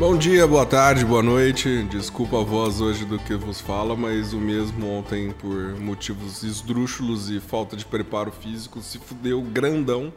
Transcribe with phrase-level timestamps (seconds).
[0.00, 1.82] Bom dia, boa tarde, boa noite.
[1.90, 7.28] Desculpa a voz hoje do que vos fala, mas o mesmo ontem, por motivos esdrúxulos
[7.28, 10.10] e falta de preparo físico, se fudeu grandão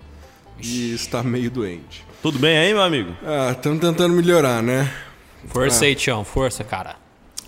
[0.57, 2.07] e está meio doente.
[2.21, 3.11] Tudo bem aí, meu amigo?
[3.25, 4.89] Ah, estamos tentando melhorar, né?
[5.49, 6.95] Força aí, Tião, força, cara.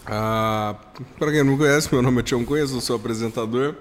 [0.05, 0.75] Ah,
[1.17, 3.75] para quem não me conhece, meu nome é Tião Cunha, sou seu apresentador.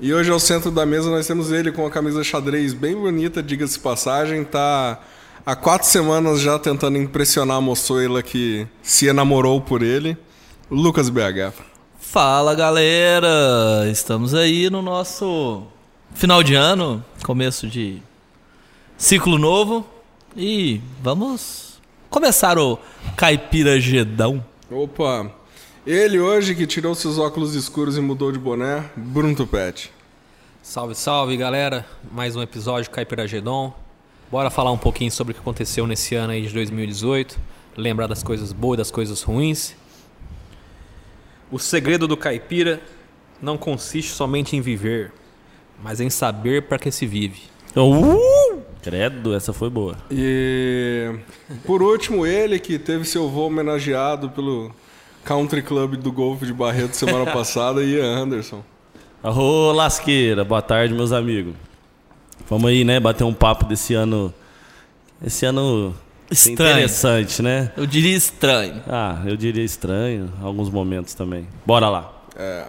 [0.00, 3.42] E hoje ao centro da mesa nós temos ele com a camisa xadrez bem bonita,
[3.42, 5.00] diga-se passagem, tá
[5.48, 10.14] há quatro semanas já tentando impressionar a moçoila que se enamorou por ele,
[10.70, 11.54] Lucas BH.
[11.98, 15.62] Fala galera, estamos aí no nosso
[16.12, 18.02] final de ano, começo de
[18.98, 19.86] ciclo novo
[20.36, 21.80] e vamos
[22.10, 22.78] começar o
[23.16, 24.44] Caipira Gedão.
[24.70, 25.32] Opa,
[25.86, 29.90] ele hoje que tirou seus óculos escuros e mudou de boné, Bruno Tupete.
[30.62, 31.86] Salve, salve, galera.
[32.12, 33.87] Mais um episódio Caipira Gedon.
[34.30, 37.38] Bora falar um pouquinho sobre o que aconteceu nesse ano aí de 2018.
[37.76, 39.74] Lembrar das coisas boas e das coisas ruins.
[41.50, 42.78] O segredo do caipira
[43.40, 45.12] não consiste somente em viver,
[45.82, 47.40] mas em saber para que se vive.
[47.74, 48.60] Uh!
[48.82, 49.96] Credo, essa foi boa.
[50.10, 51.14] E
[51.64, 54.70] por último, ele que teve seu voo homenageado pelo
[55.24, 58.62] Country Club do Golfo de Barreto semana passada, Ian Anderson.
[59.22, 61.54] Ô, lasqueira, boa tarde, meus amigos.
[62.48, 64.32] Vamos aí, né, bater um papo desse ano.
[65.24, 65.94] Esse ano
[66.30, 66.70] Estranho.
[66.72, 67.72] interessante, né?
[67.76, 68.82] Eu diria estranho.
[68.88, 71.46] Ah, eu diria estranho, alguns momentos também.
[71.66, 72.12] Bora lá.
[72.36, 72.64] É.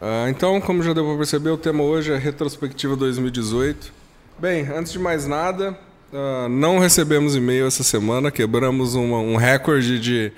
[0.00, 3.92] Ah, então, como já deu para perceber, o tema hoje é retrospectiva 2018.
[4.38, 5.76] Bem, antes de mais nada,
[6.12, 10.32] ah, não recebemos e-mail essa semana, quebramos uma- um recorde de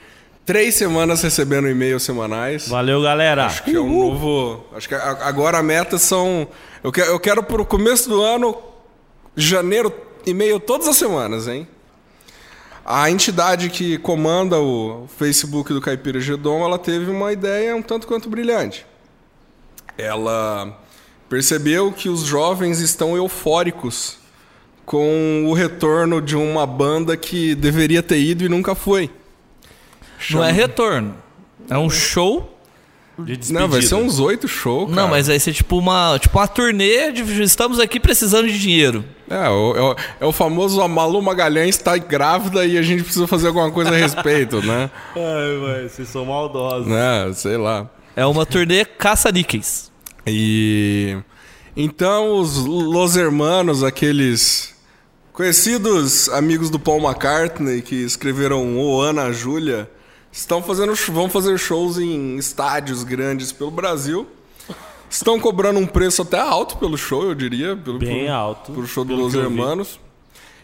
[0.46, 2.68] três semanas recebendo e-mails semanais.
[2.68, 3.46] Valeu, galera.
[3.46, 4.64] Acho que é um novo.
[4.74, 6.46] Acho que agora a meta são.
[6.82, 8.56] Eu quero, eu quero pro começo do ano,
[9.34, 9.92] janeiro,
[10.24, 11.66] e-mail todas as semanas, hein?
[12.84, 18.06] A entidade que comanda o Facebook do Caipira Gedon, ela teve uma ideia um tanto
[18.06, 18.86] quanto brilhante.
[19.98, 20.78] Ela
[21.28, 24.18] percebeu que os jovens estão eufóricos
[24.84, 29.10] com o retorno de uma banda que deveria ter ido e nunca foi.
[30.30, 31.14] Não é retorno.
[31.68, 32.52] É um show.
[33.18, 33.60] De despedida.
[33.60, 34.90] Não, vai ser uns oito shows.
[34.90, 39.02] Não, mas vai ser tipo uma, tipo uma turnê de estamos aqui precisando de dinheiro.
[39.30, 43.02] É, o, é, o, é o famoso a Malu Magalhães está grávida e a gente
[43.02, 44.90] precisa fazer alguma coisa a respeito, né?
[45.16, 46.86] Ai, vai, vocês são maldosos.
[46.88, 47.32] né?
[47.32, 47.88] Sei lá.
[48.14, 49.90] É uma turnê caça-níqueis.
[50.26, 51.16] E
[51.74, 54.74] então os Los Hermanos, aqueles
[55.32, 59.88] conhecidos amigos do Paul McCartney que escreveram O Ana Júlia,
[60.36, 64.26] estão fazendo vão fazer shows em estádios grandes pelo Brasil.
[65.08, 68.86] Estão cobrando um preço até alto pelo show, eu diria, pelo Bem pelo- alto, pelo
[68.86, 69.38] show dos vi.
[69.38, 70.00] Hermanos.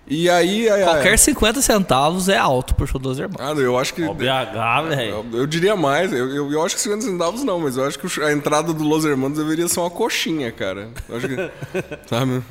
[0.05, 3.37] E aí, aí Qualquer 50 centavos é alto pro show dos irmãos.
[3.39, 5.11] Ah, eu acho que Ó, BH, velho.
[5.33, 7.97] Eu, eu diria mais, eu, eu, eu acho que 50 centavos não, mas eu acho
[7.99, 10.89] que o a entrada do Los Hermanos deveria ser uma coxinha, cara.
[11.09, 11.37] Eu acho que.
[12.11, 12.43] sabe?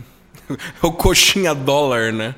[0.49, 0.55] É
[0.87, 2.35] o coxinha dólar, né?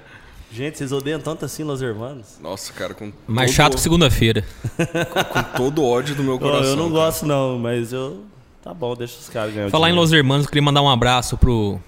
[0.54, 2.38] Gente, vocês odeiam tanto assim Los Hermanos?
[2.40, 4.46] Nossa, cara, com Mais todo, chato que segunda-feira.
[5.34, 6.70] com todo o ódio do meu coração.
[6.70, 7.06] eu não cara.
[7.06, 8.24] gosto não, mas eu...
[8.62, 9.94] Tá bom, deixa os caras ganhar Falar em.
[9.94, 11.80] Los Hermanos, eu queria mandar um abraço pro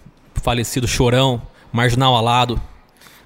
[0.42, 1.40] falecido Chorão,
[1.72, 2.60] marginal alado.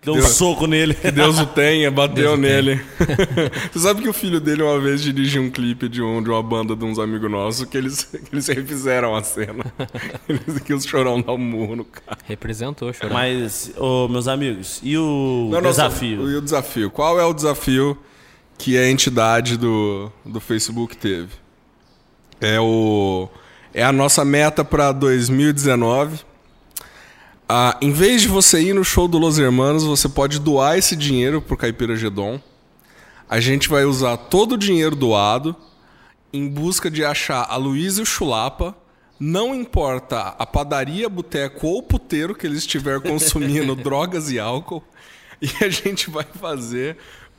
[0.02, 0.94] Deu um Deus- soco nele.
[0.94, 2.80] Que Deus o tenha, bateu Deus nele.
[3.72, 6.42] Você sabe que o filho dele uma vez dirigiu um clipe de, um, de uma
[6.42, 9.66] banda de uns amigos nossos que eles, que eles refizeram a cena.
[10.28, 12.18] Eles, que os chorão dá um murro no cara.
[12.26, 13.14] Representou, Chorão.
[13.14, 16.22] Mas, ô, meus amigos, e o Não, não, desafio?
[16.24, 16.90] só- E o desafio?
[16.92, 17.98] Qual é o desafio
[18.58, 21.30] que a entidade do, do Facebook teve?
[22.40, 23.28] É, o,
[23.74, 26.20] é a nossa meta para 2019.
[27.52, 30.96] Ah, em vez de você ir no show do Los Hermanos, você pode doar esse
[30.96, 32.40] dinheiro pro Caipira Gedon.
[33.28, 35.56] A gente vai usar todo o dinheiro doado
[36.32, 38.78] em busca de achar a Luísa e o Chulapa.
[39.20, 44.84] Não importa a padaria, boteco ou puteiro que ele estiver consumindo drogas e álcool.
[45.42, 46.98] E a gente vai fazer,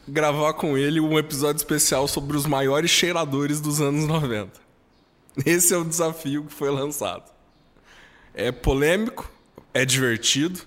[0.08, 4.50] gravar com ele um episódio especial sobre os maiores cheiradores dos anos 90.
[5.46, 7.30] Esse é o desafio que foi lançado.
[8.34, 9.30] É polêmico,
[9.74, 10.60] é divertido,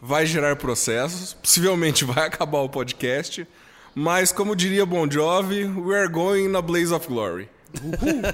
[0.00, 3.46] vai gerar processos, possivelmente vai acabar o podcast,
[3.94, 7.48] mas como diria Bon Jovi, we are going na Blaze of Glory.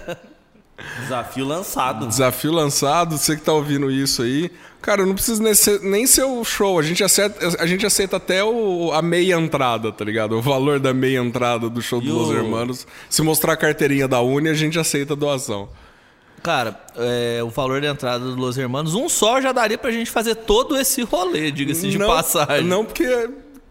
[1.00, 2.06] Desafio lançado.
[2.06, 4.48] Desafio lançado, você que tá ouvindo isso aí.
[4.80, 5.42] Cara, não precisa
[5.82, 6.78] nem ser, o show.
[6.78, 10.36] A gente aceita, a gente aceita até o, a meia entrada, tá ligado?
[10.38, 12.86] O valor da meia entrada do show E dos Los o- Hermanos.
[13.10, 15.68] Se mostrar a carteirinha da Uni, a gente aceita a doação.
[16.42, 20.10] Cara, é, o valor da entrada do Los Hermanos, um só já daria pra gente
[20.10, 22.64] fazer todo esse rolê, diga-se de não, passagem.
[22.64, 23.04] Não, porque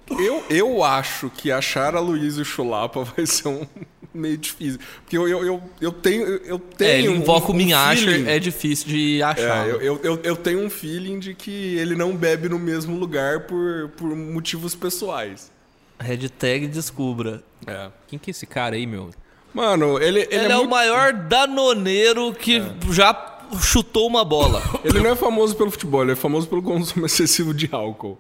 [0.10, 3.66] Eu, eu acho que achar a Luiz e o Chulapa vai ser um
[4.14, 4.80] meio difícil.
[5.02, 6.26] Porque eu, eu, eu, eu tenho.
[6.28, 9.68] Eu tenho É, ele invoca um, o Minhasher, feeling- é difícil de achar.
[9.68, 12.98] É, eu, eu, eu, eu tenho um feeling de que ele não bebe no mesmo
[12.98, 15.52] lugar por, por motivos pessoais.
[16.00, 17.44] Hashtag descubra.
[17.66, 17.90] É.
[18.08, 19.10] Quem que é esse cara aí, meu?
[19.58, 22.62] Mano, ele, ele, Ele, é, o muito- maior danoneiro que
[22.92, 24.62] já chutou uma bola.
[24.86, 28.20] Ele não é famoso pelo futebol, ele é famoso pelo consumo excessivo de álcool.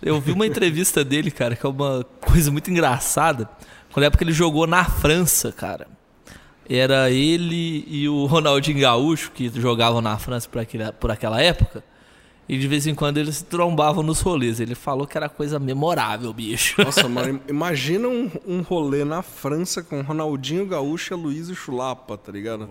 [0.00, 3.50] Eu vi uma entrevista dele, cara, que é uma coisa muito engraçada.
[3.92, 5.88] Quando é época ele jogou na França, cara.
[6.70, 11.82] Era ele e o Ronaldinho Gaúcho, que jogavam na França por, aquele, por aquela época.
[12.48, 14.60] E de vez em quando eles se trombavam nos rolês.
[14.60, 16.80] Ele falou que era coisa memorável, bicho.
[16.84, 22.30] Nossa, mano, imagina um, um rolê na França com Ronaldinho Gaúcho Luiz e Chulapa, tá
[22.30, 22.68] ligado?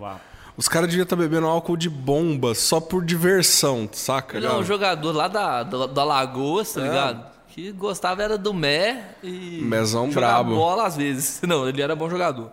[0.56, 4.38] Os caras deviam estar bebendo álcool de bomba só por diversão, saca?
[4.38, 6.84] Ele é um jogador lá da, da, da Lagoas, tá É.
[6.84, 7.36] ligado?
[7.50, 9.60] Que gostava era do Mé e.
[9.62, 10.56] Mézão jogava brabo.
[10.56, 11.40] bola às vezes.
[11.46, 12.50] Não, ele era bom jogador.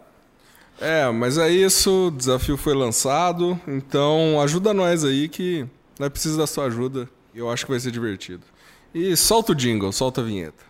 [0.81, 5.66] É, mas é isso, o desafio foi lançado, então ajuda nós aí que
[6.00, 7.10] nós precisamos da sua ajuda.
[7.34, 8.44] Eu acho que vai ser divertido.
[8.94, 10.63] E solta o jingle, solta a vinheta.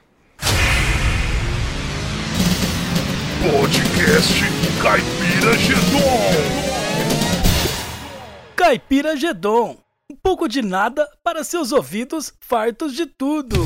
[3.52, 4.34] Podcast
[4.82, 6.74] Caipira Gedon.
[8.56, 9.78] Caipira Gedon.
[10.12, 13.58] Um pouco de nada para seus ouvidos fartos de tudo.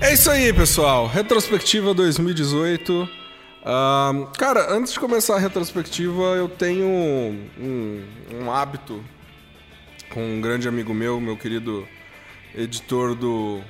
[0.00, 1.06] É isso aí, pessoal.
[1.06, 3.08] Retrospectiva 2018.
[3.64, 8.04] Ahn, cara, antes de começar a retrospectiva, eu tenho um,
[8.42, 9.02] um hábito
[10.14, 11.88] com um grande amigo meu, meu querido
[12.54, 13.60] editor do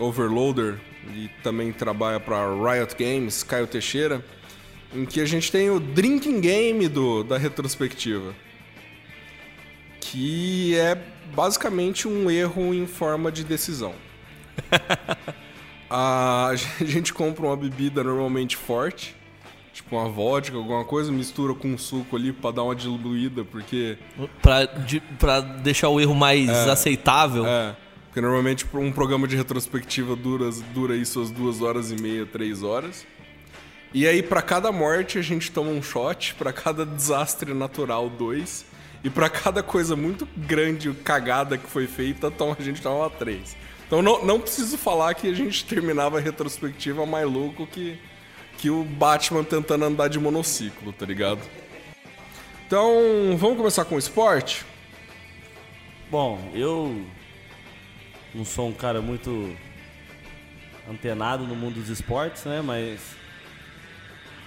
[0.00, 0.80] Overloader
[1.14, 4.24] e também trabalha para Riot Games, Caio Teixeira,
[4.94, 8.34] em que a gente tem o Drinking Game do, da retrospectiva.
[10.00, 10.94] Que é
[11.34, 13.94] basicamente um erro em forma de decisão.
[15.94, 19.14] A gente compra uma bebida normalmente forte,
[19.72, 23.96] tipo uma vodka, alguma coisa, mistura com um suco ali pra dar uma diluída, porque
[24.42, 27.46] Pra, de- pra deixar o erro mais aceitável.
[27.46, 27.74] é,
[28.06, 32.62] porque normalmente um programa de retrospectiva dura, dura aí suas duas horas e meia, três
[32.62, 33.06] horas.
[33.94, 38.64] E aí pra cada morte a gente toma um shot, pra cada desastre natural dois,
[39.04, 43.56] e pra cada coisa muito grande, cagada que foi feita, toma, a gente toma três.
[43.86, 47.98] Então não, não preciso falar que a gente terminava a retrospectiva mais louco que,
[48.62, 51.40] que o Batman tentando andar de monociclo, tá ligado?
[52.64, 54.64] Então, vamos começar com o esporte?
[56.08, 57.04] Bom, eu
[58.32, 59.50] não sou um cara muito
[60.88, 62.62] antenado no mundo dos esportes, né?
[62.64, 63.00] Mas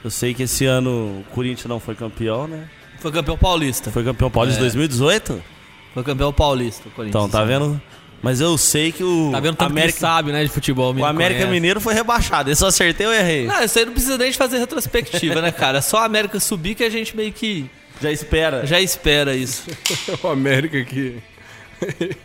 [0.02, 2.70] eu sei que esse ano o Corinthians não foi campeão, né?
[3.02, 3.92] Foi campeão paulista.
[3.92, 4.62] Foi campeão paulista É.
[4.62, 5.44] em 2018?
[5.94, 7.26] Foi campeão paulista, o Corinthians.
[7.26, 7.82] Então, tá vendo?
[8.26, 10.90] Mas eu sei que o Tá vendo tanto que ele América, sabe, né, de futebol.
[10.90, 11.54] o menino América conhece.
[11.54, 12.50] Mineiro foi rebaixado.
[12.50, 13.46] Eu só acertei ou errei?
[13.46, 15.78] Não, isso aí não precisa nem de fazer retrospectiva, né, cara?
[15.78, 17.70] É só a América subir que a gente meio que
[18.02, 18.66] Já espera.
[18.66, 19.66] já espera isso.
[20.24, 21.18] o América que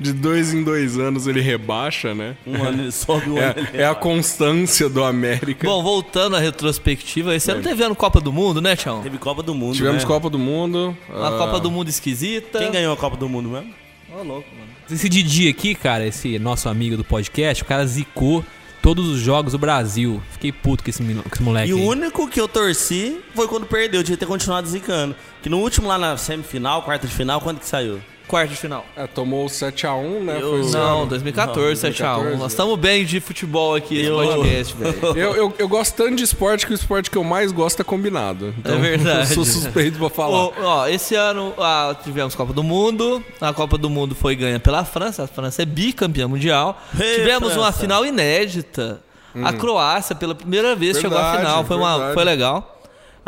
[0.00, 2.34] de dois em dois anos ele rebaixa, né?
[2.46, 5.66] Um ano ele sobe, um ano ele É, é a constância do América.
[5.66, 9.02] Bom, voltando à retrospectiva, esse ano teve ano Copa do Mundo, né, Tião?
[9.02, 10.08] Teve Copa do Mundo, Tivemos né?
[10.08, 10.96] Copa do Mundo.
[11.10, 12.58] Uma ah, Copa do Mundo esquisita.
[12.58, 13.74] Quem ganhou a Copa do Mundo mesmo?
[14.10, 14.67] Ô, louco, mano.
[14.90, 18.44] Esse Didi aqui, cara, esse nosso amigo do podcast, o cara zicou
[18.80, 20.22] todos os jogos do Brasil.
[20.32, 21.84] Fiquei puto com esse, com esse moleque E o aí.
[21.84, 25.14] único que eu torci foi quando perdeu, devia ter continuado zicando.
[25.42, 28.00] Que no último lá na semifinal, quarta de final, quando que saiu?
[28.28, 28.84] Quarto de final.
[28.94, 30.38] É, tomou o 7x1, né?
[30.40, 31.06] Eu- Foi Não, ano.
[31.06, 32.14] 2014, 7x1.
[32.14, 32.36] 2014.
[32.36, 34.98] Nós estamos bem de futebol aqui nesse Eu- podcast, velho.
[35.18, 37.84] Eu, eu, eu gosto tanto de esporte que o esporte que eu mais gosto é
[37.84, 38.54] combinado.
[38.58, 39.30] Então, É verdade.
[39.30, 40.44] Eu sou suspeito pra falar.
[40.46, 43.24] Ô, ó, esse ano ah, tivemos Copa do Mundo.
[43.40, 45.24] A Copa do Mundo foi ganha pela França.
[45.24, 46.78] A França é bicampeã mundial.
[47.00, 47.80] Ei, tivemos uma França.
[47.80, 49.00] final inédita.
[49.44, 51.64] A Croácia, pela primeira vez, chegou à Verdade, final.
[51.64, 52.14] Foi, uma, verdade.
[52.14, 52.77] foi legal.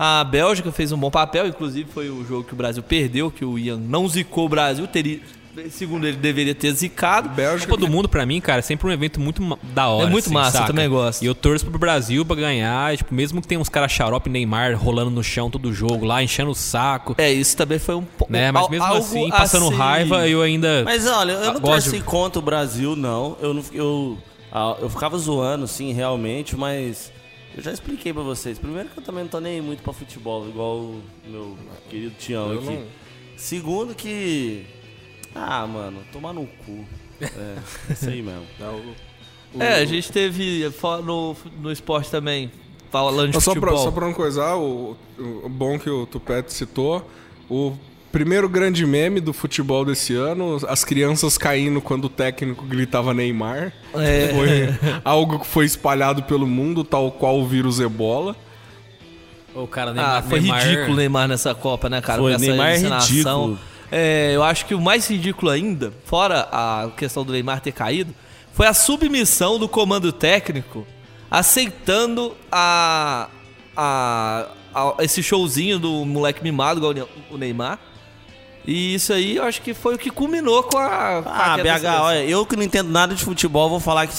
[0.03, 1.47] A Bélgica fez um bom papel.
[1.47, 4.87] Inclusive, foi o jogo que o Brasil perdeu, que o Ian não zicou o Brasil.
[4.87, 5.21] Teria,
[5.69, 7.29] segundo ele, deveria ter zicado.
[7.29, 9.43] Bélgica Copa do Mundo, pra mim, cara, é sempre um evento muito
[9.75, 10.07] da hora.
[10.07, 10.67] É muito assim, massa, eu saca?
[10.73, 11.23] também gosto.
[11.23, 12.97] E eu torço pro Brasil pra ganhar.
[12.97, 16.51] Tipo, mesmo que tenha uns caras xarope Neymar rolando no chão todo jogo lá, enchendo
[16.53, 17.15] o saco.
[17.19, 18.33] É, isso também foi um pouco.
[18.33, 18.51] Né?
[18.51, 20.83] Mas mesmo assim, passando raiva, eu ainda.
[20.83, 23.37] Mas olha, eu não torci de- contra o Brasil, não.
[23.39, 24.19] Eu, não, eu,
[24.51, 27.13] ah, eu ficava zoando, sim, realmente, mas
[27.61, 28.59] eu já expliquei pra vocês.
[28.59, 31.57] Primeiro que eu também não tô nem muito pra futebol, igual o meu
[31.89, 32.65] querido Tião aqui.
[32.65, 32.85] não-
[33.37, 34.67] Segundo que...
[35.35, 36.85] Ah, mano, tomar no cu.
[37.23, 38.47] É, isso aí mesmo.
[39.59, 40.71] É, a gente teve
[41.05, 42.51] no, no esporte também,
[42.91, 43.71] falando de Só futebol.
[43.75, 47.09] pra, só pra não coisar, o, o bom que o Tupete citou,
[47.49, 47.75] o
[48.13, 53.73] Primeiro grande meme do futebol desse ano, as crianças caindo quando o técnico gritava Neymar.
[53.95, 54.29] É.
[54.35, 58.35] Foi algo que foi espalhado pelo mundo, tal qual o vírus ebola.
[59.55, 62.21] O cara Ah, Neymar, foi Neymar- ridículo o Neymar nessa Copa, né, cara?
[62.21, 63.59] Foi, Neymar é ridículo.
[63.93, 68.13] É, eu acho que o mais ridículo ainda, fora a questão do Neymar ter caído,
[68.53, 70.85] foi a submissão do comando técnico
[71.31, 73.29] aceitando a,
[73.77, 77.79] a, a- esse showzinho do moleque mimado, igual o Neymar.
[78.73, 81.23] E isso aí eu acho que foi o que culminou com a.
[81.25, 84.07] com a Ah, da BH, olha, eu que não entendo nada de futebol, vou falar
[84.07, 84.15] que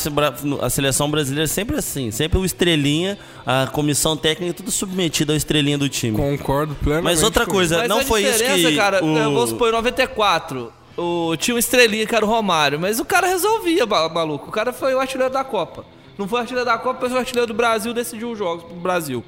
[0.62, 5.38] a seleção brasileira é sempre assim, sempre o estrelinha, a comissão técnica, tudo submetido ao
[5.38, 6.18] estrelinha do time.
[6.18, 7.06] Concordo plenamente.
[7.06, 9.18] Mas outra coisa, Mas não a foi isso que cara, o...
[9.18, 13.06] é, vamos supor, em 94, o, tinha uma estrelinha que era o Romário, mas o
[13.06, 14.50] cara resolvia, ma- maluco.
[14.50, 15.86] O cara foi o artilheiro da Copa.
[16.18, 18.66] Não foi o artilheiro da Copa, mas foi o artilheiro do Brasil, decidiu os jogos
[18.66, 19.24] pro Brasil.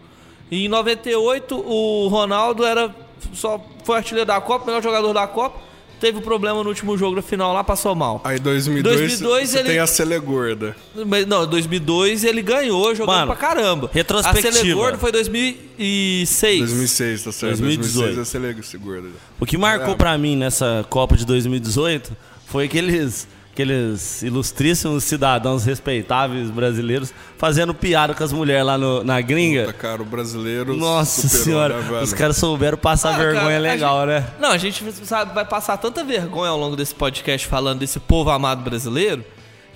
[0.51, 2.93] E em 98, o Ronaldo era
[3.33, 5.59] só foi artilheiro da Copa, melhor jogador da Copa.
[5.99, 8.19] Teve um problema no último jogo, na final lá, passou mal.
[8.25, 10.75] Aí 2002, 2002 você ele- tem a Sele Gorda.
[11.05, 13.89] Mas, não, 2002 ele ganhou jogando Mano, pra caramba.
[13.93, 14.49] retrospectiva.
[14.49, 16.59] A Sele Gordo foi 2006.
[16.59, 17.57] 2006, tá certo.
[17.59, 18.15] 2018.
[18.15, 19.07] 2006 é Sele Gorda.
[19.39, 19.97] O que marcou É.
[19.97, 22.11] pra mim nessa Copa de 2018
[22.47, 29.21] foi aqueles, aqueles ilustríssimos cidadãos respeitáveis brasileiros fazendo piada com as mulheres lá no- na
[29.21, 29.65] gringa.
[29.65, 32.03] Puta, cara, o brasileiro Nossa senhora, né, velho?
[32.03, 34.27] os caras souberam passar Ah, vergonha cara, legal, gente- né?
[34.39, 38.31] Não, a gente sabe, vai passar tanta vergonha ao longo desse podcast falando desse povo
[38.31, 39.23] amado brasileiro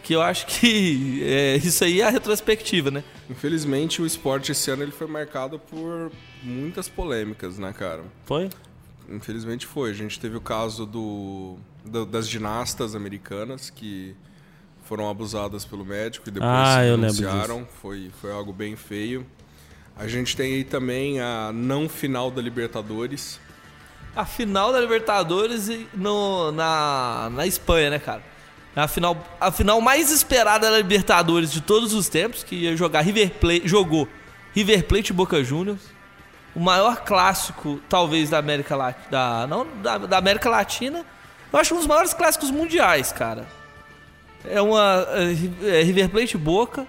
[0.02, 3.04] que eu acho que é, isso aí é a retrospectiva, né?
[3.30, 8.02] Infelizmente, o esporte esse ano ele foi marcado por muitas polêmicas, né, cara?
[8.26, 8.50] Foi?
[9.10, 9.92] Infelizmente foi.
[9.92, 11.58] A gente teve o caso do,
[11.88, 14.16] do- das ginastas americanas que
[14.84, 17.68] foram abusadas pelo médico e depois Ah, se denunciaram.
[17.82, 19.26] Foi, foi algo bem feio.
[19.96, 23.40] A gente tem aí também a não final da Libertadores.
[24.16, 28.22] A final da Libertadores e no, na, na Espanha, né, cara?
[28.76, 33.02] A final, a final mais esperada da Libertadores de todos os tempos, que ia jogar
[33.02, 34.08] River Plate, jogou
[34.54, 35.82] River Plate e Boca Juniors.
[36.56, 39.06] O maior clássico, talvez, da América Latina.
[39.12, 41.04] Da, não, da, da América Latina.
[41.52, 43.46] Eu acho um dos maiores clássicos mundiais, cara.
[44.46, 45.06] É uma.
[45.64, 46.86] É, é River Plate Boca.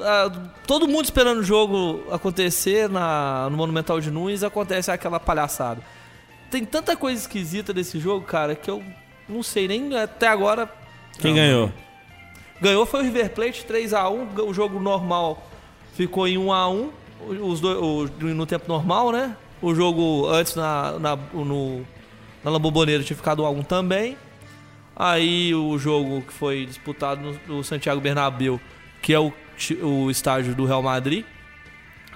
[0.00, 0.30] Ah,
[0.66, 5.82] todo mundo esperando o jogo acontecer na, no Monumental de Nunes, acontece aquela palhaçada.
[6.50, 8.82] Tem tanta coisa esquisita desse jogo, cara, que eu
[9.28, 10.68] não sei nem até agora.
[11.18, 11.70] Quem ganhou?
[12.60, 15.46] Ganhou foi o River Plate 3x1, o jogo normal
[15.94, 16.88] ficou em 1x1,
[17.42, 19.36] os dois, o- no tempo normal, né?
[19.60, 21.84] O jogo antes na, na, no,
[22.44, 24.16] na Lamboboneira tinha ficado 1x1 também.
[24.94, 28.60] Aí o jogo que foi disputado no, no Santiago Bernabéu,
[29.00, 29.32] que é o,
[29.82, 31.24] o estádio do Real Madrid,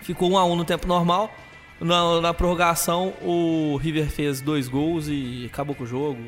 [0.03, 1.35] ficou 1x1 no tempo normal.
[1.81, 6.19] Na, na prorrogação, o River fez dois gols e acabou com o jogo.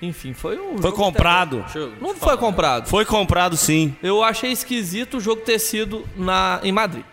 [0.00, 1.64] Enfim, foi um Foi jogo comprado.
[1.68, 2.88] até- Não foi comprado.
[2.88, 3.94] Foi comprado sim.
[4.02, 7.04] Eu achei esquisito o jogo ter sido na, em Madrid.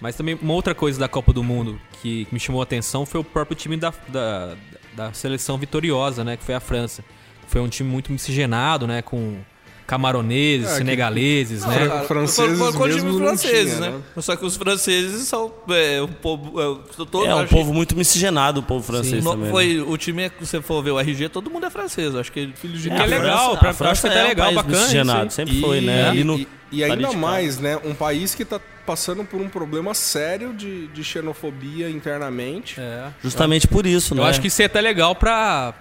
[0.00, 3.06] Mas também uma outra coisa da Copa do Mundo que, que me chamou a atenção
[3.06, 4.56] foi o próprio time da, da,
[4.94, 6.36] da seleção vitoriosa, né?
[6.36, 7.04] Que foi a França.
[7.48, 9.02] Foi um time muito miscigenado, né?
[9.02, 9.38] Com
[9.86, 11.74] camaroneses, É, que- senegaleses, né?
[11.74, 13.96] Fran- Cara, franceses foi- foi com o mesmo time não franceses, tinha, né?
[14.16, 14.22] né?
[14.22, 16.60] Só que os franceses são é, um povo.
[16.60, 19.46] É, todo, É um povo muito miscigenado, o povo francês que não- também.
[19.46, 19.50] né?
[19.50, 22.14] foi, o time, que você for ver o RG, todo mundo é francês.
[22.14, 24.24] Acho que filho de É, a legal, França- pra- a França acho que tá é
[24.24, 25.30] um legal, país bacana miscigenado, aí.
[25.30, 26.12] sempre foi, né?
[26.24, 27.78] No, e, e tá ali ainda mais, né?
[27.84, 32.80] Um país que tá passando por um problema sério de, de xenofobia internamente.
[32.80, 33.08] É.
[33.22, 34.20] Justamente por isso, né?
[34.22, 35.74] Eu acho que isso é até legal pra,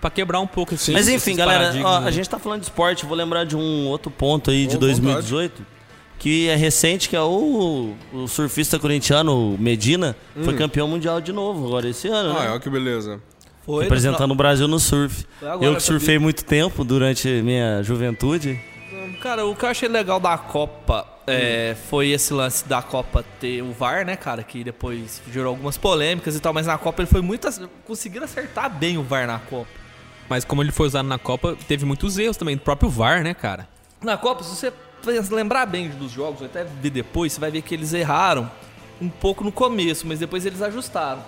[0.00, 2.12] pra quebrar um pouco esse Mas enfim, esses galera, ó, paradigmas, a né?
[2.12, 5.66] gente tá falando de esporte, vou lembrar de um outro ponto aí de Ô, 2018,
[6.18, 11.66] que é recente, que é o, o surfista corintiano Medina, foi campeão mundial de novo
[11.66, 12.50] agora esse ano, Ah, né?
[12.52, 13.20] olha que beleza.
[13.66, 13.82] foi.
[13.84, 15.26] Representando o Brasil no surf.
[15.40, 18.58] Foi agora, Eu que surfei muito tempo durante minha juventude.
[19.20, 23.62] Cara, o que eu achei legal da Copa é, foi esse lance da Copa ter
[23.62, 24.42] o VAR, né, cara?
[24.42, 27.48] Que depois gerou algumas polêmicas e tal, mas na Copa ele foi muito.
[27.86, 29.70] Conseguiram acertar bem o VAR na Copa.
[30.28, 33.34] Mas como ele foi usado na Copa, teve muitos erros também, do próprio VAR, né,
[33.34, 33.68] cara?
[34.02, 34.72] Na Copa, se você
[35.34, 38.50] lembrar bem dos jogos, ou até ver depois, você vai ver que eles erraram
[39.00, 41.22] um pouco no começo, mas depois eles ajustaram.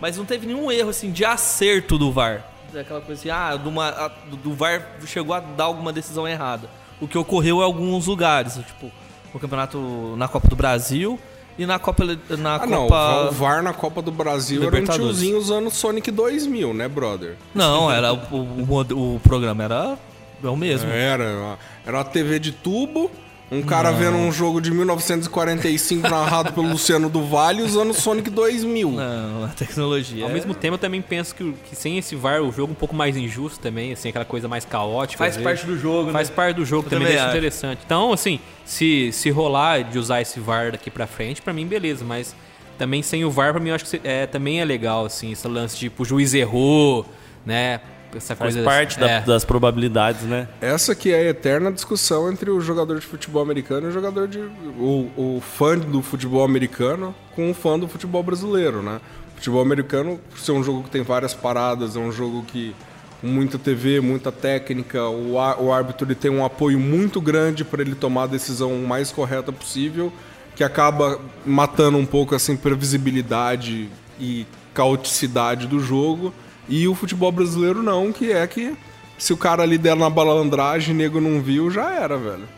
[0.00, 2.44] Mas não teve nenhum erro assim de acerto do VAR.
[2.74, 4.08] Aquela coisa assim, ah, uma- a-
[4.42, 6.68] do VAR chegou a dar alguma decisão errada.
[7.00, 8.90] O que ocorreu em alguns lugares, tipo,
[9.32, 11.18] no campeonato na Copa do Brasil
[11.58, 12.04] e na Copa
[12.38, 12.88] na Ah, não.
[12.88, 17.36] Copa O VAR na Copa do Brasil era um tiozinho usando Sonic 2000, né, brother?
[17.54, 19.98] Não, era o, o, o, programa era
[20.42, 20.90] é o mesmo.
[20.90, 21.58] Era.
[21.84, 23.10] Era uma TV de tubo
[23.52, 28.92] Um cara vendo um jogo de 1945 narrado pelo Luciano do Vale usando Sonic 2000.
[28.92, 30.22] Não, a tecnologia.
[30.24, 32.72] Ao é- mesmo tempo, eu também penso que, que sem esse VAR, o jogo é
[32.72, 35.18] um pouco mais injusto também, assim, aquela coisa mais caótica.
[35.24, 36.34] faz parte do jogo, Faz né?
[36.36, 37.80] parte do jogo Eu também, também interessante.
[37.84, 42.04] Então, assim, se, se rolar de usar esse VAR daqui pra frente, pra mim, beleza,
[42.04, 42.36] mas
[42.78, 45.32] também sem o VAR, pra mim, eu acho que se- é, também é legal, assim,
[45.32, 47.04] esse lance, tipo, o juiz errou,
[47.44, 47.80] né?
[48.14, 48.68] Essa Faz coisa.
[48.68, 49.20] parte da- é.
[49.20, 50.48] das probabilidades, né?
[50.60, 54.26] Essa que é a eterna discussão entre o jogador de futebol americano e o jogador
[54.26, 54.38] de.
[54.40, 59.00] o, o fã do futebol americano com o fã do futebol brasileiro, né?
[59.32, 62.74] O futebol americano, por ser um jogo que tem várias paradas, é um jogo que.
[63.20, 67.80] com muita TV, muita técnica, o, o árbitro ele tem um apoio muito grande para
[67.80, 70.12] ele tomar a decisão mais correta possível,
[70.56, 73.88] que acaba matando um pouco essa imprevisibilidade
[74.18, 76.32] e caoticidade do jogo.
[76.70, 78.74] E o futebol brasileiro não, que é que
[79.18, 82.48] se o cara ali der na balandragem, nego não viu, já era, velho.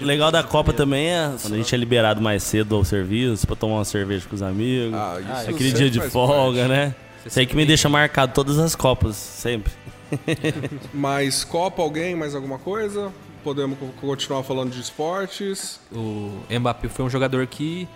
[0.00, 3.46] O legal da Copa também é quando a gente é liberado mais cedo ao serviço
[3.46, 4.94] pra tomar uma cerveja com os amigos.
[4.98, 6.68] Ah, isso aquele dia de folga, parte.
[6.68, 6.94] né?
[7.26, 9.72] Isso aí que me deixa marcado todas as Copas, sempre.
[10.92, 12.14] Mais Copa, alguém?
[12.14, 13.12] Mais alguma coisa?
[13.42, 15.80] Podemos co- continuar falando de esportes.
[15.92, 17.88] O Mbappé foi um jogador que,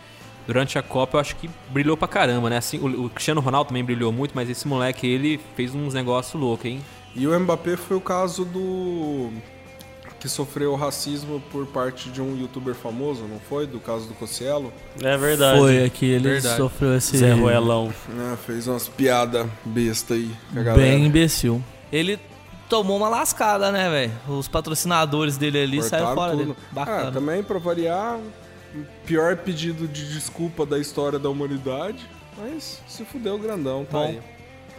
[0.48, 2.56] durante a Copa, eu acho que brilhou pra caramba, né?
[2.56, 6.40] Assim, o, o Cristiano Ronaldo também brilhou muito, mas esse moleque, ele fez uns negócios
[6.40, 6.80] loucos, hein?
[7.14, 9.30] E o Mbappé foi o caso do.
[10.18, 13.66] que sofreu racismo por parte de um youtuber famoso, não foi?
[13.66, 14.72] Do caso do Cossielo.
[15.02, 15.58] É verdade.
[15.58, 16.56] Foi aqui, ele Verdade.
[16.56, 17.18] sofreu esse.
[17.18, 17.92] Zé Ruelão.
[18.32, 20.88] É, fez umas piadas besta aí com a galera.
[20.90, 21.62] Bem imbecil.
[21.92, 22.18] Ele
[22.68, 24.12] tomou uma lascada, né, velho?
[24.38, 26.44] Os patrocinadores dele ali Cortaram saíram fora tudo.
[26.44, 26.56] dele.
[26.72, 27.08] Bacana.
[27.08, 28.18] Ah, também pra variar,
[29.06, 32.08] pior pedido de desculpa da história da humanidade.
[32.36, 34.04] Mas se fudeu grandão, tá Bom.
[34.04, 34.20] aí.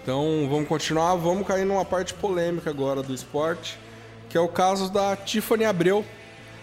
[0.01, 3.77] Então vamos continuar, vamos cair numa parte polêmica agora do esporte,
[4.29, 6.05] que é o caso da Tiffany Abreu,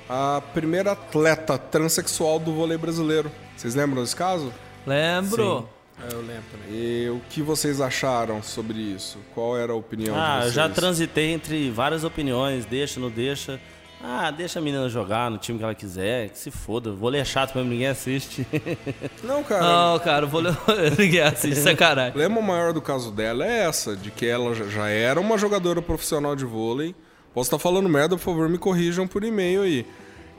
[0.09, 3.31] a primeira atleta transexual do vôlei brasileiro.
[3.57, 4.53] Vocês lembram desse caso?
[4.87, 5.69] Lembro.
[6.11, 6.69] Eu lembro também.
[6.71, 9.19] E o que vocês acharam sobre isso?
[9.35, 10.55] Qual era a opinião Ah, de eu vocês?
[10.55, 13.61] já transitei entre várias opiniões, deixa, não deixa.
[14.03, 16.93] Ah, deixa a menina jogar no time que ela quiser, que se foda.
[16.93, 18.47] Vôlei é chato mesmo, ninguém assiste.
[19.25, 19.63] Não, cara.
[19.63, 20.43] Não, cara, vou
[20.99, 22.11] Ninguém assiste, sacanagem.
[22.11, 25.81] O problema maior do caso dela é essa, de que ela já- era uma jogadora
[25.81, 26.95] profissional de vôlei.
[27.35, 29.87] Posso estar falando merda, por favor, me corrijam por e-mail aí.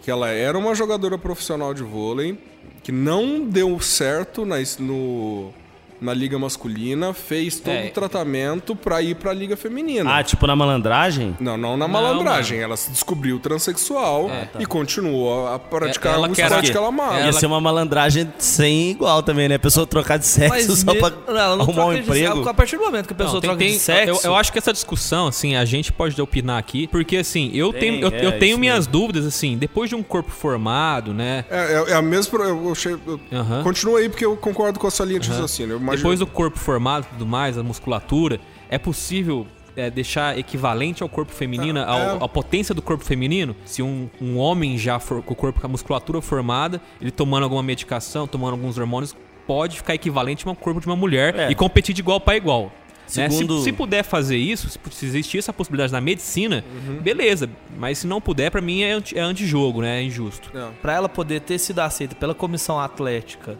[0.04, 2.39] Que ela era uma jogadora profissional de vôlei,
[2.84, 5.52] que não deu certo na, no,
[5.99, 7.88] na liga masculina, fez todo É.
[7.88, 10.17] o tratamento pra ir pra liga feminina.
[10.17, 11.36] ah, tipo na malandragem?
[11.39, 12.60] Não, não na malandragem.
[12.60, 14.29] ela se descobriu transexual
[14.60, 17.19] e continuou a praticar Ela o esporte que ela amava.
[17.21, 19.55] Ia ser uma malandragem sem igual também, né?
[19.55, 22.47] A pessoa trocar de sexo só me- pra não, ela não arrumar um de emprego.
[22.47, 24.25] A partir do momento que a pessoa Não, tem- troca de tem- sexo.
[24.25, 27.71] Eu, eu acho que essa discussão, assim, a gente pode opinar aqui, porque assim, eu
[27.71, 28.91] Tem, tenho, eu, é, eu tenho minhas mesmo.
[28.91, 31.45] dúvidas, assim, depois de um corpo formado, né?
[31.49, 31.57] É,
[31.88, 32.39] é, é a mesma.
[32.43, 33.63] Eu, achei, eu, Aham.
[33.63, 35.79] Continua aí porque eu concordo com a sua linha de raciocínio.
[35.88, 39.45] Imagino- Depois do corpo formado e tudo mais, a musculatura, é possível
[39.76, 42.23] é, deixar equivalente ao corpo feminino, ao- é.
[42.23, 43.56] à potência do corpo feminino?
[43.63, 47.43] Se um, um homem já for com o corpo com a musculatura formada, ele tomando
[47.43, 51.52] alguma medicação, tomando alguns hormônios, pode ficar equivalente a um corpo de uma mulher É.
[51.52, 52.63] e competir de igual para igual.
[52.63, 52.69] né?
[53.06, 56.95] Se- Segundo- Se, puder fazer isso, se, se existir essa possibilidade na medicina, Uhum.
[56.97, 57.47] beleza.
[57.78, 60.00] Mas se não puder, pra mim é, anti, é antijogo, né?
[60.00, 60.52] É injusto.
[60.82, 63.58] Pra ela poder ter sido aceita pela comissão atlética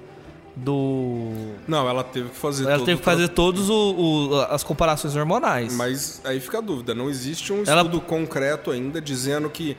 [0.64, 1.32] do.
[1.68, 3.68] Não, ela teve que fazer Ela todo teve que fazer todas
[4.50, 5.74] as comparações hormonais.
[5.74, 9.78] Mas aí fica a dúvida, não existe um Ela- estudo concreto ainda dizendo que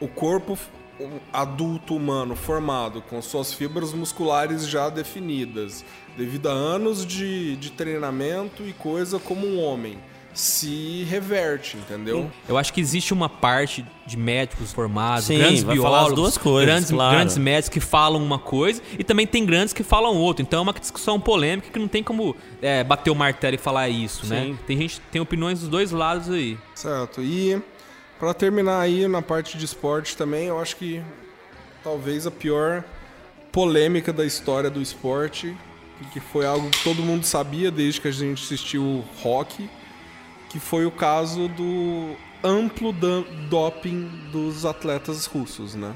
[0.00, 0.56] o corpo
[1.32, 5.84] adulto humano formado com suas fibras musculares já definidas,
[6.16, 9.98] devido a anos de, de treinamento e coisa como um homem,
[10.32, 12.30] se reverte, entendeu?
[12.48, 16.16] Eu acho que existe uma parte de médicos formados, Sim, grandes vai falar biólogos, as
[16.16, 17.16] duas coisas, grandes, claro.
[17.16, 20.42] grandes médicos que falam uma coisa e também tem grandes que falam outra.
[20.42, 23.88] Então é uma discussão polêmica que não tem como é, bater o martelo e falar
[23.88, 24.44] isso, né?
[24.44, 24.58] Sim.
[24.66, 26.56] Tem gente tem opiniões dos dois lados aí.
[26.74, 27.20] Certo.
[27.22, 27.60] E
[28.18, 31.02] pra terminar aí na parte de esporte também, eu acho que
[31.82, 32.84] talvez a pior
[33.50, 35.56] polêmica da história do esporte,
[36.12, 39.68] que foi algo que todo mundo sabia desde que a gente assistiu o rock,
[40.50, 42.92] que foi o caso do amplo
[43.48, 45.92] doping dos atletas russos, né?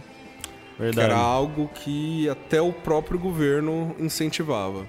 [0.77, 1.11] Que Verdade.
[1.13, 4.87] era algo que até o próprio governo incentivava.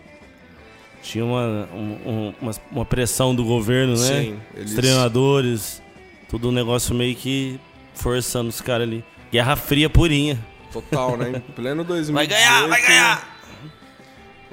[1.03, 3.97] Tinha uma, um- um- uma, uma pressão do governo, né?
[4.23, 5.81] Sim, eles- Os treinadores,
[6.29, 7.59] tudo um negócio meio que
[7.93, 9.03] forçando os caras ali.
[9.31, 10.39] Guerra Fria purinha.
[10.73, 11.29] Total, né?
[11.47, 12.13] Em pleno 2018.
[12.13, 13.34] Vai ganhar, vai ganhar!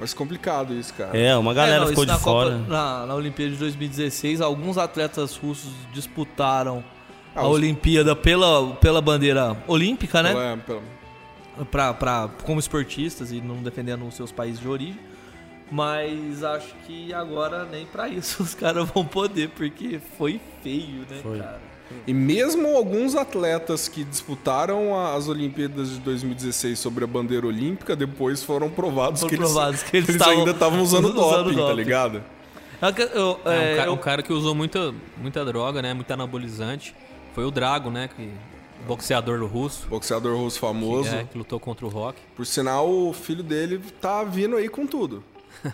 [0.03, 1.17] Mas complicado isso, cara.
[1.17, 2.51] É, uma galera É, não, ficou de na fora.
[2.57, 6.83] Copa- na, na Olimpíada de 2016, alguns atletas russos disputaram
[7.33, 10.33] Ah, a os- Olimpíada pela, pela bandeira olímpica, né?
[10.33, 10.81] Pela- pela-
[11.71, 14.99] pra, pra, como esportistas e não defendendo os seus países de origem.
[15.71, 21.19] Mas acho que agora nem pra isso os caras vão poder, porque foi feio, né,
[21.23, 21.39] Foi.
[21.39, 21.61] cara?
[22.07, 28.43] E mesmo alguns atletas que disputaram as Olimpíadas de 2016 sobre a bandeira olímpica, depois
[28.43, 31.55] foram provados, Foram que, eles, provados que eles eles estavam ainda estavam usando, usando doping,
[31.55, 31.75] tá doping.
[31.75, 32.23] ligado?
[32.81, 35.93] Eu- eu- É, é, um, ca- eu- um cara que usou muita, muita droga, né?
[35.93, 36.93] Muito anabolizante.
[37.33, 38.09] Foi o Drago, né?
[38.13, 38.29] Que,
[38.87, 39.87] boxeador russo.
[39.87, 41.07] Boxeador russo famoso.
[41.09, 42.19] É, que lutou contra o Rock.
[42.35, 45.23] Por sinal, o filho dele tá vindo aí com tudo.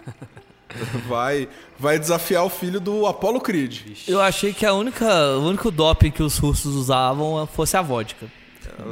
[1.07, 3.81] vai, vai desafiar o filho do Apollo Creed.
[4.07, 8.27] Eu achei que a única, o único doping que os russos usavam fosse a vodka.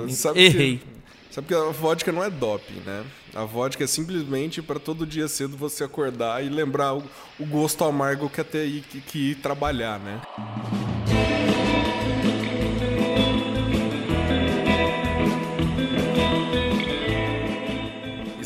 [0.10, 0.78] Sabe Errei.
[0.78, 3.04] Que, sabe que a vodka não é doping, né?
[3.34, 7.04] A vodka é simplesmente para todo dia cedo você acordar e lembrar o,
[7.40, 10.22] o gosto amargo que até ir, que, que ir trabalhar, né?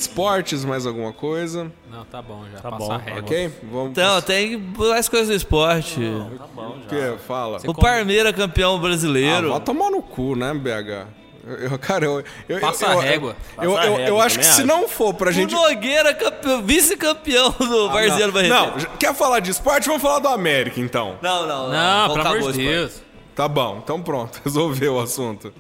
[0.02, 1.72] Esportes, mais alguma coisa?
[1.90, 2.60] Não, tá bom já.
[2.60, 3.22] Tá Passa bom, a tá régua.
[3.22, 3.52] Ok?
[3.72, 6.00] Vamos Então, tem mais coisas do esporte.
[6.38, 7.18] Tá bom, O que?
[7.28, 7.60] Fala.
[7.68, 9.52] o Parmeira campeão Ah, brasileiro.
[9.52, 11.08] vai tomar no cu, né, BH?
[11.72, 12.24] Eu, cara, eu.
[12.48, 13.36] eu Passa eu, a régua.
[13.58, 15.54] Eu, eu, eu, régua, eu acho que também se não for pra o gente.
[15.54, 18.52] Nogueira, campeão- vice-campeão do Ah, Barzeiro não, Barreto.
[18.54, 19.88] não, já- quer falar de esporte?
[19.88, 21.18] Vamos falar do América, então.
[21.22, 22.64] Não, não, Não, pelo acabou amor o de.
[22.68, 23.02] Deus.
[23.36, 25.52] Tá bom, então pronto, resolveu o assunto.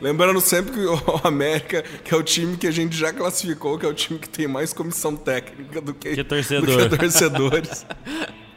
[0.00, 3.86] Lembrando sempre que o América, que é o time que a gente já classificou, que
[3.86, 6.88] é o time que tem mais comissão técnica do que, Que torcedor.
[6.88, 7.86] do que torcedores.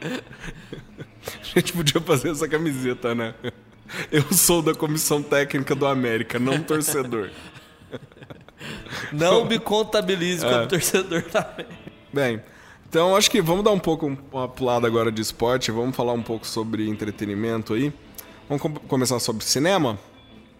[0.02, 3.34] a gente podia fazer essa camiseta, né?
[4.10, 7.30] Eu sou da comissão técnica do América, não torcedor.
[9.12, 10.50] Não me contabilize É.
[10.50, 11.66] como torcedor também.
[12.12, 12.42] Bem,
[12.88, 16.22] então acho que vamos dar um pouco uma pulada agora de esporte, vamos falar um
[16.22, 17.92] pouco sobre entretenimento aí.
[18.48, 19.98] Vamos com- começar sobre cinema?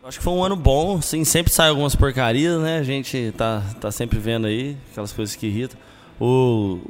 [0.05, 2.79] Acho que foi um ano bom, sim, sempre sai algumas porcarias, né?
[2.79, 5.79] A gente tá, tá sempre vendo aí, aquelas coisas que irritam.
[6.21, 6.81] O,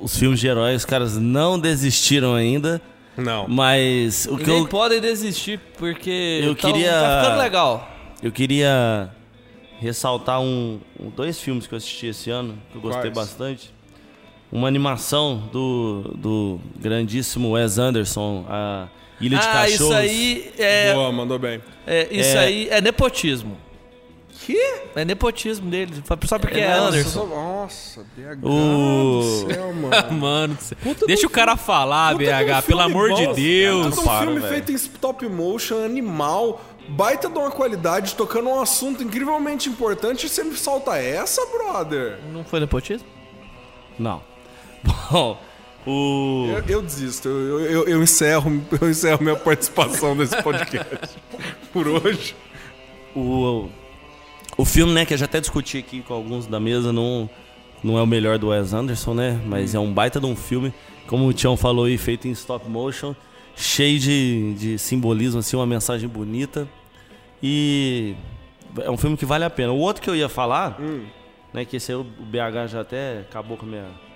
[0.00, 2.80] os filmes de heróis, os caras não desistiram ainda,
[3.16, 3.48] Não.
[3.48, 7.90] mas o que nem eu, podem desistir, porque Eu tá- queria- tá ficando legal.
[8.22, 9.10] eu queria
[9.80, 13.28] ressaltar um, um- dois filmes que eu assisti esse ano, que eu gostei Quais?
[13.28, 13.74] bastante.
[14.52, 18.86] Uma animação do, do grandíssimo Wes Anderson, a
[19.22, 19.70] Ilha de Ah, Cachorros.
[19.80, 21.62] isso aí é, Boa, mandou bem.
[21.86, 22.40] é- isso É.
[22.40, 23.56] aí é nepotismo.
[24.44, 24.58] Que?
[24.96, 27.26] É nepotismo dele, só porque é, nossa, Anderson.
[27.26, 30.12] Nossa, BH O- do céu, mano.
[30.12, 33.26] Mano, cê- deixa o cara falar, BH, pelo amor de.
[33.34, 33.86] Deus.
[33.86, 34.52] Puta de um para, filme velho.
[34.52, 40.28] feito em stop motion, animal, baita de uma qualidade, tocando um assunto incrivelmente importante e
[40.28, 42.18] você me solta essa, brother?
[42.32, 43.06] Não foi nepotismo?
[43.96, 44.20] Não.
[45.12, 45.38] Bom,
[45.86, 46.46] o...
[46.48, 51.16] Eu, eu desisto, eu, eu, eu encerro, eu encerro minha participação nesse podcast
[51.72, 52.36] por hoje.
[53.14, 53.68] O,
[54.56, 57.28] o filme, né, que eu já até discuti aqui com alguns da mesa, não,
[57.82, 59.40] não é o melhor do Wes Anderson, né?
[59.46, 60.72] Mas é um baita de um filme,
[61.06, 63.14] como o Tião falou aí, feito em stop motion,
[63.56, 66.68] cheio de, de simbolismo, assim, uma mensagem bonita.
[67.42, 68.14] E
[68.80, 69.72] é um filme que vale a pena.
[69.72, 70.78] O outro que eu ia falar,
[71.52, 74.11] né, que esse aí o BH já até acabou com a minha...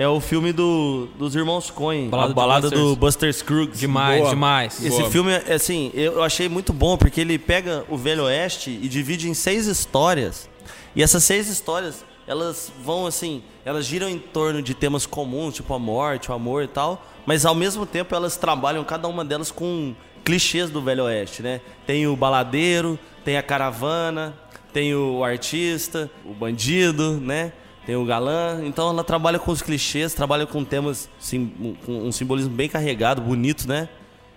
[0.00, 3.78] É o filme do, dos irmãos Coen, Balada a do balada Buster do Buster Scruggs.
[3.78, 4.30] Demais, Boa.
[4.30, 4.82] demais.
[4.82, 5.10] Esse Boa.
[5.10, 9.28] filme, é, assim, eu achei muito bom porque ele pega o Velho Oeste e divide
[9.28, 10.48] em seis histórias.
[10.96, 15.74] E essas seis histórias, elas vão assim, elas giram em torno de temas comuns, tipo
[15.74, 19.50] a morte, o amor e tal, mas ao mesmo tempo elas trabalham cada uma delas
[19.50, 21.60] com clichês do Velho Oeste, né?
[21.86, 24.34] Tem o baladeiro, tem a caravana,
[24.72, 27.52] tem o artista, o bandido, né?
[27.90, 32.12] Tem o galã, então ela trabalha com os clichês, trabalha com temas sim, com um
[32.12, 33.88] simbolismo bem carregado, bonito, né?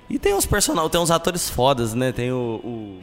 [0.10, 2.12] E tem uns personagens, tem uns atores fodas, né?
[2.12, 3.00] Tem o, o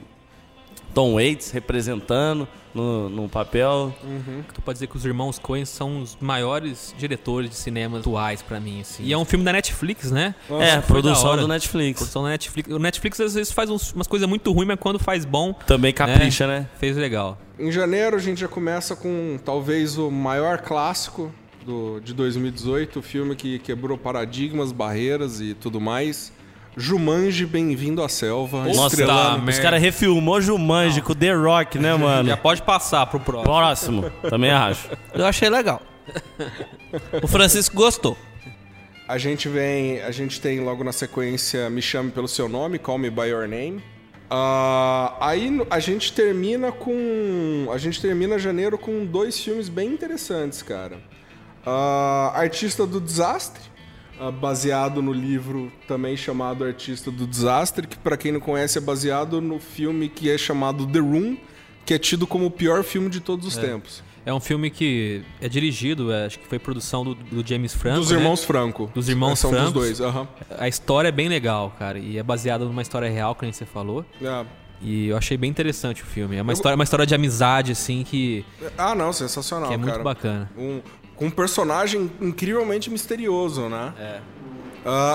[0.94, 3.92] Tom Waits representando no, no papel.
[4.54, 8.60] Tu pode dizer que os irmãos Coen são os maiores diretores de cinema atuais pra
[8.60, 9.02] mim, assim.
[9.04, 10.34] E é um filme da Netflix, né?
[10.50, 11.98] é, foi da produção do Netflix.
[12.00, 12.72] Produção da Netflix.
[12.72, 15.92] O Netflix às vezes faz uns- umas coisas muito ruins, mas quando faz bom, Também
[15.92, 16.66] capricha, né?
[16.78, 17.38] fez legal.
[17.58, 21.32] Em janeiro a gente já começa com talvez o maior clássico
[21.66, 26.32] do, de 2018, o filme que quebrou paradigmas, barreiras e tudo mais.
[26.76, 28.64] Jumanji, Bem-vindo à Selva.
[28.72, 32.28] Nossa, tá, os caras refilmou Jumanji com The Rock, né, mano?
[32.28, 34.02] Já pode passar pro próximo.
[34.02, 34.88] Próximo, também acho.
[35.12, 35.82] Eu achei legal.
[37.22, 38.16] o Francisco gostou.
[39.08, 42.98] A gente vem, a gente tem logo na sequência Me Chame Pelo Seu Nome, Call
[42.98, 43.82] Me By Your Name.
[44.30, 50.62] Ah, aí a gente termina com, a gente termina janeiro com dois filmes bem interessantes,
[50.62, 50.98] cara.
[51.66, 53.60] Ah, Artista do Desastre,
[54.28, 59.40] baseado no livro também chamado Artista do Desastre, que pra quem não conhece é baseado
[59.40, 61.36] no filme que é chamado The Room,
[61.86, 64.02] que é tido como o pior filme de todos os tempos.
[64.26, 68.00] É um filme que é dirigido, é, acho que foi produção do, do James Franco.
[68.00, 68.18] Dos né?
[68.18, 68.90] irmãos Franco.
[68.94, 69.74] Dos irmãos São dos Francos.
[69.74, 70.28] dois, aham.
[70.58, 73.64] A história é bem legal, cara, e é baseada numa história real, que nem você
[73.64, 74.04] falou.
[74.20, 74.44] É.
[74.82, 76.36] E eu achei bem interessante o filme.
[76.36, 78.44] É uma, história, uma história de amizade, assim, que,
[78.78, 80.02] Ah, não, sensacional, que é muito cara.
[80.02, 80.50] bacana.
[80.56, 80.80] Um,
[81.20, 83.92] com um personagem incrivelmente misterioso, né?
[83.98, 84.20] É.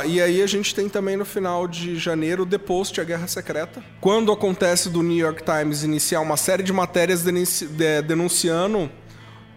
[0.08, 3.84] e aí a gente tem também no final de janeiro The Post, a Guerra Secreta.
[4.00, 8.88] Quando acontece do New York Times iniciar uma série de matérias denunci- de- denunciando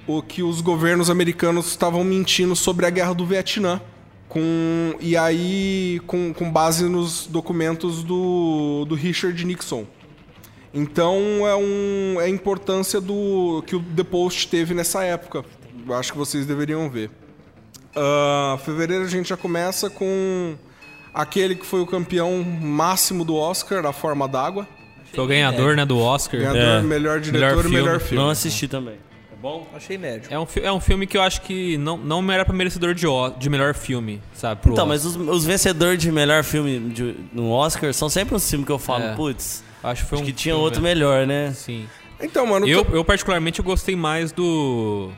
[0.06, 3.78] o que os governos americanos estavam mentindo sobre a Guerra do Vietnã.
[4.26, 9.84] Com, e aí, com, com base nos documentos do, do Richard Nixon.
[10.72, 15.44] Então é, um, é a importância do que o The Post teve nessa época.
[15.88, 17.10] Eu acho que vocês deveriam ver.
[17.96, 20.54] Ah, fevereiro a gente já começa com
[21.14, 24.66] aquele que foi o campeão máximo do Oscar, A Forma d'Água.
[25.12, 26.38] Foi o ganhador, né, do Oscar.
[26.38, 26.82] Ganhador, É.
[26.82, 28.22] melhor diretor e melhor filme.
[28.22, 28.96] Não assisti também.
[29.32, 29.66] É bom?
[29.74, 30.28] Achei médio.
[30.30, 33.06] É um, é um filme que eu acho que não, não era pra merecedor de,
[33.38, 34.60] de melhor filme, sabe?
[34.60, 35.10] pro Então, Oscar.
[35.12, 38.72] mas os, os vencedores de melhor filme de- no Oscar são sempre uns filmes que
[38.72, 39.14] eu falo, É.
[39.14, 41.52] putz, acho que foi acho um que tinha filme- outro melhor, né?
[41.54, 41.88] Sim.
[42.20, 45.10] Então, mano, Eu, tô- eu, particularmente, eu gostei mais do...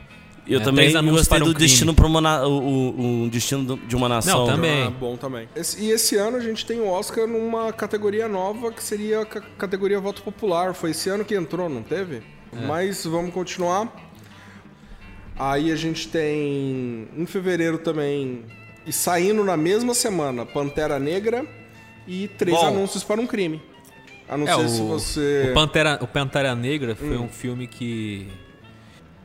[0.47, 1.59] Eu É, também gostei um do Crime.
[1.59, 4.39] Destino para uma o, o- o Destino de uma Nação.
[4.47, 4.83] Não, também.
[4.83, 5.47] Ah, bom também.
[5.55, 9.25] Esse- e esse ano a gente tem o Oscar numa categoria nova que seria a
[9.25, 10.73] ca- categoria voto popular.
[10.73, 12.21] Foi esse ano que entrou, não teve?
[12.67, 13.87] Mas vamos continuar.
[15.37, 18.43] Aí a gente tem em fevereiro também
[18.85, 21.45] e saindo na mesma semana Pantera Negra
[22.07, 22.65] e três Bom.
[22.67, 23.61] anúncios para um crime.
[24.27, 27.23] A não É, ser o, se você o, Pantera, o Pantera Negra foi Hum.
[27.25, 28.27] um filme que...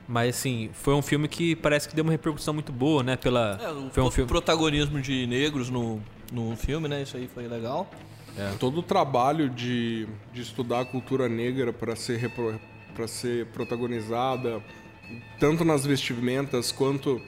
[0.08, 3.16] Mas, assim, foi um filme que parece que deu uma repercussão muito boa, né?
[3.16, 4.28] Pela, É, o foi um filme...
[4.28, 6.00] protagonismo de negros no,
[6.32, 7.02] no filme, né?
[7.02, 7.90] Isso aí foi legal.
[8.60, 12.30] todo o trabalho de, de estudar a cultura negra para ser
[12.94, 14.62] para ser protagonizada
[15.38, 17.20] tanto nas vestimentas quanto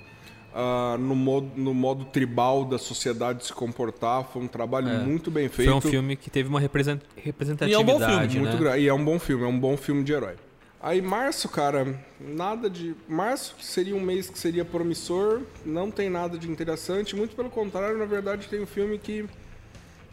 [0.54, 4.98] ah, no, modo, no modo tribal da sociedade se comportar foi um trabalho É.
[4.98, 7.98] muito bem feito Foi um filme que teve uma represent- representatividade, E é um bom
[8.04, 8.58] filme, muito né?
[8.58, 10.36] gra- e é um bom filme é um bom filme de herói
[10.80, 16.08] aí março cara nada de março que seria um mês que seria promissor não tem
[16.08, 19.28] nada de interessante muito pelo contrário na verdade tem um filme que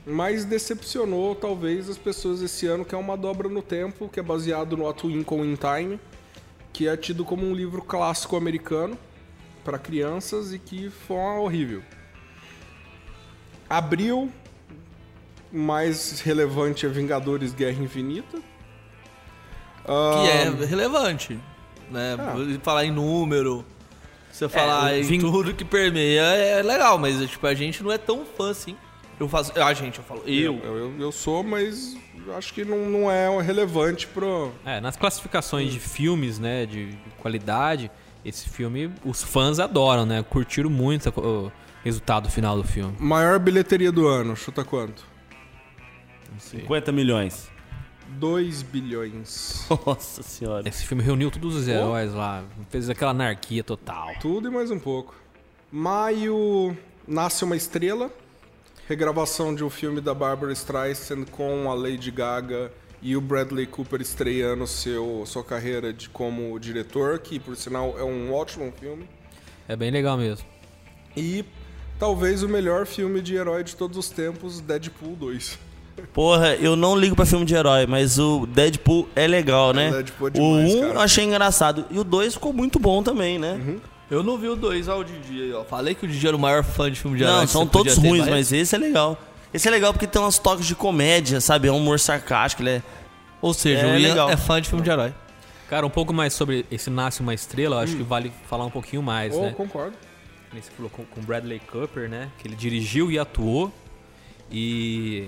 [0.06, 4.24] mais decepcionou talvez as pessoas esse ano, que é uma dobra no tempo, que é
[4.24, 6.00] baseado no A Twinkle in Time,
[6.72, 8.98] que é tido como um livro clássico americano
[9.64, 11.82] para crianças e que foi horrível.
[13.68, 14.32] Abril,
[15.52, 18.40] mais relevante é Vingadores Guerra Infinita.
[19.86, 21.40] Que Ah, é relevante.
[21.90, 22.16] Né?
[22.20, 22.36] Ah.
[22.64, 23.64] Falar em número.
[24.32, 27.92] Você falar o em Ving- tudo que permeia é legal, mas tipo, a gente não
[27.92, 28.76] é tão fã assim.
[29.20, 29.58] Eu faço.
[29.62, 30.22] A gente, eu falo.
[30.26, 30.60] Eu.
[30.62, 31.96] eu, eu, eu sou, mas
[32.38, 34.52] acho que não, não é relevante pro.
[34.66, 37.90] É, nas classificações de filmes, né, de qualidade,
[38.26, 40.22] esse filme os fãs adoram, né?
[40.30, 41.50] Curtiram muito o
[41.82, 42.94] resultado final do filme.
[43.00, 45.06] Maior bilheteria do ano, chuta quanto?
[46.38, 47.50] 50 milhões.
[48.08, 49.66] 2 bilhões.
[49.86, 50.68] Nossa senhora.
[50.68, 54.14] Esse filme reuniu todos os heróis lá, fez aquela anarquia total.
[54.20, 55.16] Tudo e mais um pouco.
[55.72, 56.76] Maio,
[57.08, 58.10] Nasce uma Estrela.
[58.88, 64.02] Regravação de um filme da Barbara Streisand com a Lady Gaga e o Bradley Cooper
[64.02, 69.08] estreando seu, sua carreira de, como diretor, que por sinal é um ótimo filme.
[69.68, 70.46] É bem legal mesmo.
[71.16, 71.46] E
[72.00, 75.60] talvez o melhor filme de herói de todos os tempos, Deadpool 2.
[76.14, 79.92] Porra, eu não ligo pra filme de herói, mas o Deadpool é legal, né?
[79.92, 80.94] Deadpool é demais, o 1 cara.
[80.94, 81.86] eu achei engraçado.
[81.90, 83.54] E o 2 ficou muito bom também, né?
[83.54, 83.80] Uhum.
[84.12, 85.64] Eu não vi o 2 ao Didi aí, ó.
[85.64, 87.98] Falei que o Didi era o maior fã de filme de herói Não, são todos
[87.98, 89.18] ruins, mas esse é legal.
[89.54, 91.68] Esse é legal porque tem uns toques de comédia, sabe?
[91.70, 92.84] É um humor sarcástico, ele é...
[93.42, 94.30] Ou seja, É o Ian legal.
[94.30, 95.14] é fã de filme de herói.
[95.70, 98.70] Cara, um pouco mais sobre esse Nasce uma Estrela, eu acho que vale falar um
[98.70, 99.54] pouquinho mais, Oh, né?
[99.56, 99.96] concordo.
[100.54, 102.30] Você falou com, com Bradley Cooper, né?
[102.38, 103.72] Que ele dirigiu e atuou.
[104.52, 105.28] E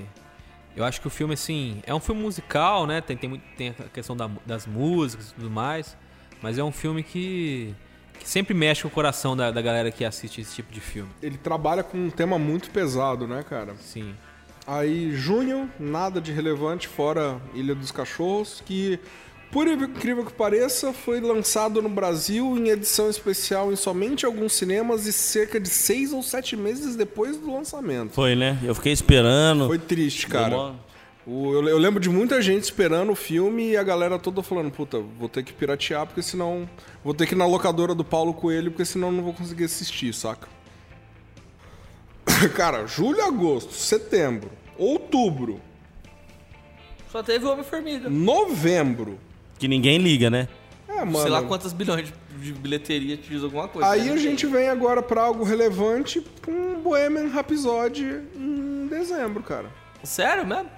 [0.78, 3.02] eu acho que o filme, assim, é um filme musical, né?
[3.02, 5.98] Tem, tem, tem a questão da- das músicas e tudo mais.
[6.42, 7.74] Mas é um filme que,
[8.20, 11.10] que sempre mexe com o coração da, da galera que assiste esse tipo de filme.
[11.22, 13.76] Ele trabalha com um tema muito pesado, né, cara?
[13.80, 14.14] Sim.
[14.68, 19.00] Aí, junho, nada de relevante fora Ilha dos Cachorros, que,
[19.52, 25.06] por incrível que pareça, foi lançado no Brasil em edição especial em somente alguns cinemas
[25.06, 28.14] e cerca de seis ou sete meses depois do lançamento.
[28.14, 28.60] Foi, né?
[28.64, 29.68] Eu fiquei esperando.
[29.68, 30.50] Foi triste, cara.
[30.50, 30.76] Demora.
[31.26, 35.00] Eu, eu lembro de muita gente esperando o filme e a galera toda falando, puta,
[35.00, 36.70] vou ter que piratear porque senão.
[37.04, 40.14] Vou ter que ir na locadora do Paulo Coelho porque senão não vou conseguir assistir,
[40.14, 40.48] saca?
[42.56, 45.60] Cara, julho, agosto, setembro, outubro,
[47.12, 48.10] Só teve o Homem-Formiga.
[48.10, 49.20] novembro,
[49.60, 50.48] Que ninguém liga, né?
[50.88, 51.22] É, mano.
[51.22, 53.90] Sei lá quantas bilhões de, de bilheteria te diz alguma coisa.
[53.90, 54.14] Aí né?
[54.14, 59.70] a gente vem agora pra algo relevante com Bohemian Rhapsody em dezembro, cara.
[60.04, 60.70] Sério mesmo?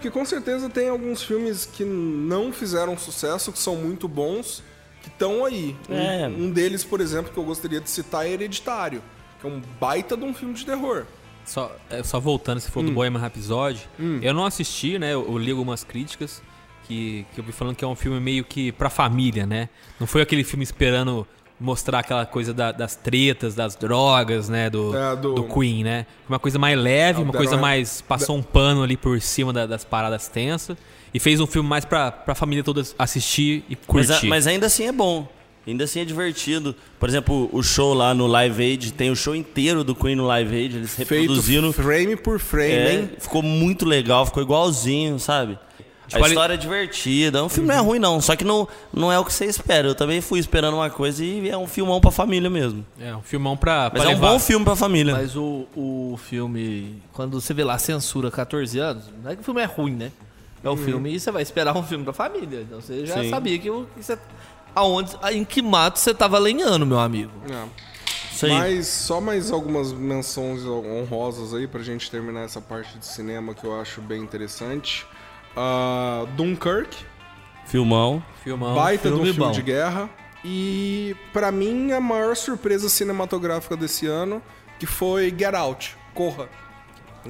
[0.00, 4.62] Que com certeza tem alguns filmes que não fizeram sucesso, que são muito bons,
[5.02, 5.76] que estão aí.
[5.88, 6.28] Um- É.
[6.28, 9.02] Um, deles, por exemplo, que eu gostaria de citar é Hereditário,
[9.40, 11.04] que é um baita de um filme de terror.
[11.44, 13.88] Só, é, só voltando, se for do Bohemian Rhapsody,
[14.22, 15.12] eu não assisti, né?
[15.12, 16.40] Eu, eu li algumas críticas
[16.86, 19.68] que, que eu vi falando que é um filme meio que pra família, né?
[20.00, 21.26] Não foi aquele filme esperando
[21.60, 24.68] mostrar aquela coisa da- das tretas, das drogas, né?
[24.68, 26.06] Do, É, do- do Queen, né?
[26.28, 28.00] Uma coisa mais leve, É, uma coisa mais...
[28.02, 30.76] Passou um pano ali por cima da- das paradas tensas
[31.14, 34.26] e fez um filme mais pra, pra família toda assistir e Mas, curtir.
[34.26, 35.28] a- mas ainda assim é bom.
[35.64, 36.74] Ainda assim é divertido.
[36.98, 40.26] Por exemplo, o show lá no Live Aid, tem o show inteiro do Queen no
[40.26, 41.72] Live Aid, eles reproduzindo.
[41.72, 43.10] Feito frame por frame, É, hein?
[43.20, 45.56] ficou muito legal, ficou igualzinho, sabe?
[46.12, 47.42] Tipo, a história é divertida.
[47.42, 48.20] O filme não é ruim, não.
[48.20, 49.88] Só que não, não é o que você espera.
[49.88, 52.84] Eu também fui esperando uma coisa e é um filmão pra família mesmo.
[53.00, 54.32] É um filmão pra, Mas pra é um levar.
[54.32, 55.14] bom filme pra família.
[55.14, 59.44] Mas o, o filme, quando você vê lá censura 14 anos, não é que o
[59.44, 60.12] filme é ruim, né?
[60.62, 62.60] É o filme e você vai esperar um filme pra família.
[62.60, 63.30] Então você já Sim.
[63.30, 64.16] sabia que, que você.
[64.74, 67.32] Aonde, em que mato você tava lenhando, meu amigo?
[67.50, 67.82] É.
[68.48, 73.64] Mas só mais algumas menções honrosas aí pra gente terminar essa parte de cinema que
[73.64, 75.06] eu acho bem interessante.
[75.56, 76.96] Ah, Dunkirk,
[77.66, 78.22] Filmão.
[78.42, 78.74] Filmão.
[78.74, 79.52] baita de um filme filme bom.
[79.52, 80.10] de guerra.
[80.44, 84.42] E pra mim a maior surpresa cinematográfica desse ano,
[84.78, 86.48] que foi Get Out, Corra.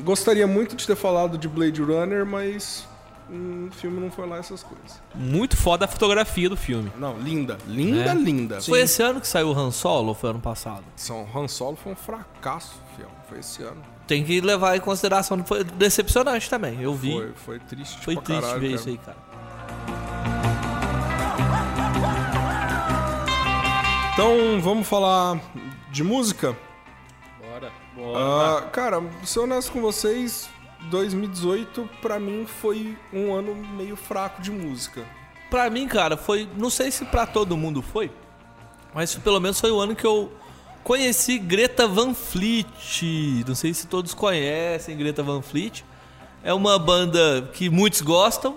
[0.03, 2.89] Gostaria muito de ter falado de Blade Runner, mas
[3.31, 5.03] hum, o filme não foi lá essas coisas.
[5.15, 6.91] Muito foda a fotografia do filme.
[6.99, 8.15] Não, linda, linda, É.
[8.15, 8.61] linda.
[8.63, 10.83] Foi esse ano que saiu o Han Solo ou foi ano passado?
[10.97, 13.11] São Han Solo foi um fracasso, fiel.
[13.29, 13.83] Foi esse ano.
[14.13, 16.79] Tem que levar em consideração que foi decepcionante também.
[16.83, 17.13] Eu vi.
[17.13, 18.05] Foi, foi triste.
[18.05, 18.77] Foi pra triste caralho, ver cara.
[18.79, 19.17] isso aí, cara.
[24.13, 25.41] Então, vamos falar
[25.91, 26.55] de música?
[27.41, 27.73] Bora.
[28.15, 30.51] Ah, cara, vou ser honesto com vocês,
[30.91, 35.07] 2018 pra mim foi um ano meio fraco de música.
[35.49, 36.47] Pra mim, cara, foi.
[36.59, 38.13] Não sei se pra todo mundo foi,
[38.93, 40.31] mas pelo menos foi o ano que eu
[40.85, 42.67] conheci Greta Van Fleet.
[43.47, 45.85] Não sei se todos conhecem Greta Van Fleet.
[46.45, 48.57] É uma banda que muitos gostam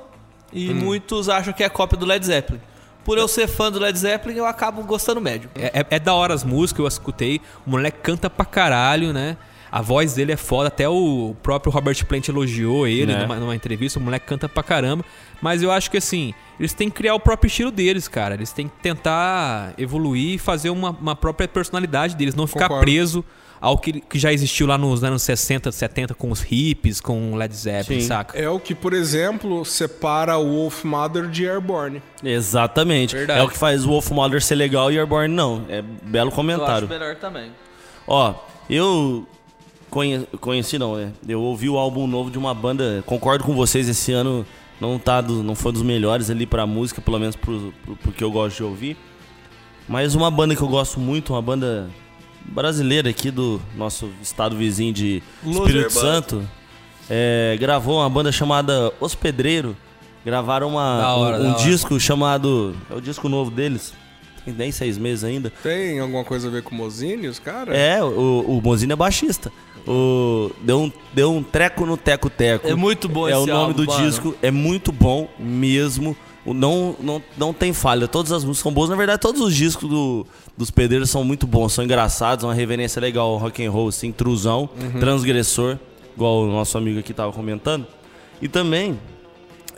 [0.52, 2.60] e muitos acham que é cópia do Led Zeppelin.
[3.04, 5.50] Por eu ser fã do Led Zeppelin, eu acabo gostando médio.
[5.54, 7.40] É, é- é da hora as músicas, eu escutei.
[7.66, 9.38] O moleque canta pra caralho, né?
[9.72, 13.22] A voz dele é foda, até o próprio Robert Plant elogiou ele Né?
[13.22, 14.00] numa, numa entrevista.
[14.00, 15.06] O moleque canta pra caramba.
[15.42, 18.34] Mas eu acho que assim, eles têm que criar o próprio estilo deles, cara.
[18.36, 22.84] Eles têm que tentar evoluir e fazer uma, uma própria personalidade deles, não ficar Concordo.
[22.86, 23.26] preso
[23.62, 27.36] ao que, que já existiu lá nos anos 60, 70 com os hippies, com o
[27.36, 28.08] Led Zeppelin, Sim.
[28.08, 28.38] saca?
[28.38, 32.02] É o que, por exemplo, separa o Wolf Mother de Airborne.
[32.24, 33.16] Exatamente.
[33.16, 33.40] Verdade.
[33.40, 35.66] É o que faz o Wolf Mother ser legal e Airborne não.
[35.70, 36.88] É belo comentário.
[36.88, 37.52] melhor também.
[38.08, 38.36] Ó,
[38.70, 39.26] eu
[39.90, 41.12] conhe- conheci não, né?
[41.28, 44.46] Eu ouvi o álbum novo de uma banda, concordo com vocês, esse ano
[44.92, 48.12] não tá do- não foi dos melhores ali pra música, pelo menos pro, pro, pro
[48.12, 48.98] que eu gosto de ouvir.
[49.88, 51.88] Mas uma banda que eu gosto muito, uma banda
[52.44, 56.48] brasileira aqui do nosso estado vizinho de Espírito Santo,
[57.10, 59.76] é, gravou uma banda chamada Os Pedreiro.
[60.26, 62.76] Gravaram uma, hora, um, um disco chamado.
[62.90, 63.94] É o disco novo deles.
[64.44, 65.52] Tem 10, 6 meses ainda.
[65.62, 67.76] Tem alguma coisa a ver com Mozini, os caras?
[67.76, 69.52] É, o, o Mozino é baixista.
[69.88, 72.68] O, deu, um, deu um treco no teco-teco.
[72.68, 74.04] É muito bom É esse o nome álbum, do mano.
[74.06, 76.16] disco, é muito bom mesmo.
[76.46, 78.90] O- Não, não, não tem falha, todas as músicas são boas.
[78.90, 80.26] Na verdade, todos os discos do,
[80.58, 84.12] dos pedreiros são muito bons, são engraçados, uma reverência legal ao rock and roll, assim,
[84.12, 84.70] truzão,
[85.00, 85.78] transgressor,
[86.16, 87.86] igual o nosso amigo aqui tava comentando.
[88.42, 89.00] E também,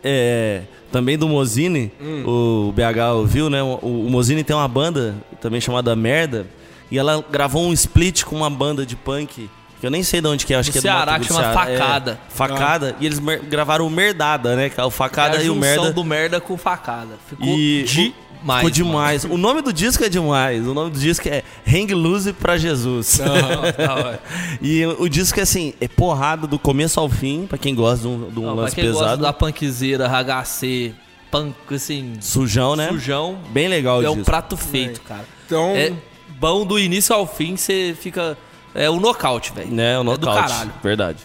[0.04, 1.92] é, também do Mozini,
[2.26, 3.62] o BH ouviu, né?
[3.62, 6.48] O, o Mozini tem uma banda também chamada Merda,
[6.90, 10.28] e ela gravou um split com uma banda de punk, que eu nem sei de
[10.28, 11.72] onde que é, acho Do que é do Ceará, Mato que chama Ceará.
[11.72, 12.20] É, Facada.
[12.30, 14.72] facada, e eles mer- gravaram o Merdada, né?
[14.76, 15.92] é O Facada É a e o Merda.
[15.92, 17.16] do merda com facada.
[17.30, 18.58] Ficou E demais.
[18.60, 19.24] ficou demais.
[19.26, 20.66] O nome do disco é demais.
[20.68, 23.20] O nome do disco é Hang Loose pra Jesus.
[24.62, 28.08] e o disco é assim, é porrada do começo ao fim, pra quem gosta de
[28.08, 29.22] um, de um Não, pra lance quem gosta pesado.
[29.24, 30.94] da punkzeira, HC,
[31.32, 32.88] punk, assim, Sujão, né?
[32.90, 34.22] sujão, Bem legal o é disco.
[34.22, 35.26] um prato feito, cara.
[35.46, 35.94] Então, É
[36.40, 38.38] bom do início ao fim, você fica...
[38.78, 39.72] É o nocaute, velho.
[39.72, 40.50] Né, o É do nocaute.
[40.50, 40.74] caralho.
[40.84, 41.20] Verdade.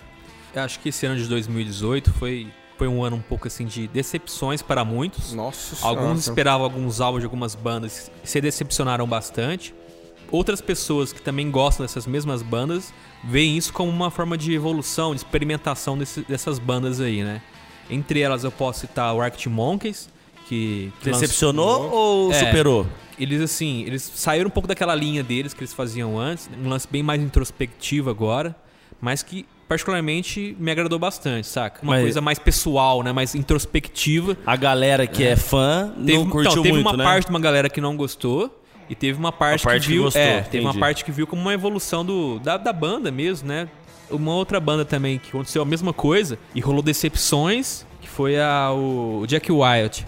[0.55, 2.47] Eu acho que esse ano de 2018 foi,
[2.77, 5.33] foi um ano um pouco assim de decepções para muitos.
[5.33, 6.19] nossa Alguns senhora.
[6.19, 9.75] esperavam alguns álbuns de algumas bandas e se decepcionaram bastante.
[10.31, 12.93] Outras pessoas que também gostam dessas mesmas bandas
[13.23, 17.43] veem isso como uma forma de evolução, de experimentação desse- dessas bandas aí, né?
[17.91, 20.09] Entre elas eu posso citar o Arctic Monkeys,
[20.49, 22.35] que, que lançou- Decepcionou ou É.
[22.47, 22.87] superou?
[23.23, 26.89] Eles, assim, eles saíram um pouco daquela linha deles que eles faziam antes, um lance
[26.91, 28.57] bem mais introspectivo agora,
[29.01, 31.81] mas que particularmente me agradou bastante, saca?
[31.83, 33.13] Uma Mas- coisa mais pessoal, né?
[33.13, 34.37] Mais introspectiva.
[34.45, 37.05] A galera que é, fã Teve, não curtiu então, teve muito, uma né?
[37.05, 38.59] parte de uma galera que não gostou.
[38.91, 40.03] E teve uma parte, parte que que viu.
[40.03, 43.49] gostou, é, teve uma parte que viu como uma evolução do, da, da banda mesmo,
[43.49, 43.69] né?
[44.11, 48.71] Uma outra banda também que aconteceu a mesma coisa e rolou decepções, que foi a,
[48.73, 50.05] o Jack White.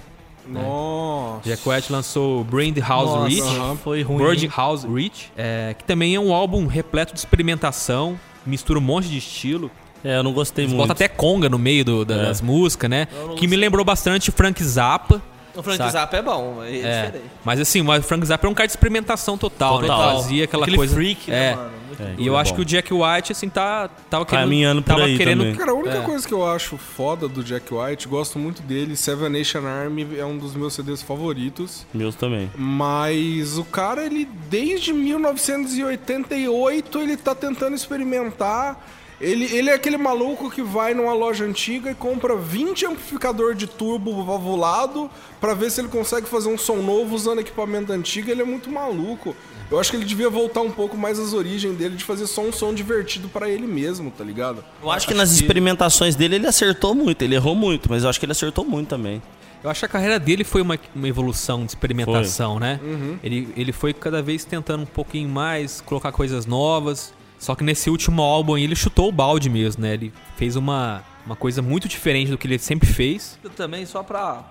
[0.48, 1.48] Nossa.
[1.48, 3.42] Jack White lançou Brand House Nossa, Reach.
[3.42, 3.76] Aham.
[3.82, 4.18] foi ruim.
[4.24, 9.08] Bird House Reach, é, que também é um álbum repleto de experimentação, mistura um monte
[9.08, 9.70] de estilo.
[10.04, 10.86] É, eu não gostei Eles muito.
[10.88, 12.22] botam até conga no meio do- da- É.
[12.26, 13.08] das músicas, né?
[13.36, 15.22] Que me lembrou bastante Frank Zappa.
[15.56, 15.90] O Frank saca?
[15.90, 17.30] Zappa é bom, é, É, diferente.
[17.44, 19.86] mas assim, o Frank Zappa é um cara de experimentação total, né?
[19.86, 20.10] Total.
[20.10, 20.94] Ele fazia aquela Aquele coisa.
[20.94, 21.34] freak, é.
[21.34, 21.70] né, mano?
[21.70, 22.14] Muito É.
[22.18, 22.56] E eu É acho bom.
[22.56, 24.44] que o Jack White, assim, tá, tava querendo.
[24.46, 25.54] Caminhando por tava aí querendo, também.
[25.54, 26.00] Cara, a única É.
[26.00, 30.24] coisa que eu acho foda do Jack White, gosto muito dele, Seven Nation Army é
[30.24, 31.86] um dos meus CDs favoritos.
[31.94, 32.50] Meus também.
[32.56, 38.84] Mas o cara, ele desde 1988, ele tá tentando experimentar.
[39.20, 43.66] Ele, ele é aquele maluco que vai numa loja antiga e compra 20 amplificador de
[43.66, 45.08] turbo valvulado
[45.40, 48.30] pra ver se ele consegue fazer um som novo usando equipamento antigo.
[48.30, 49.36] Ele é muito maluco.
[49.70, 52.42] Eu acho que ele devia voltar um pouco mais às origens dele de fazer só
[52.42, 54.64] um som divertido pra ele mesmo, tá ligado?
[54.82, 57.22] Eu acho que nas experimentações dele ele acertou muito.
[57.22, 59.22] Ele errou muito, mas eu acho que ele acertou muito também.
[59.62, 62.78] Eu acho que a carreira dele foi uma, uma evolução de experimentação, né?
[62.82, 63.18] Uhum.
[63.22, 67.14] Ele, ele foi cada vez tentando um pouquinho mais, colocar coisas novas.
[67.44, 69.92] Só que nesse último álbum aí, ele chutou o balde mesmo, né?
[69.92, 73.38] Ele fez uma, uma coisa muito diferente do que ele sempre fez.
[73.44, 74.42] Eu também, só pra.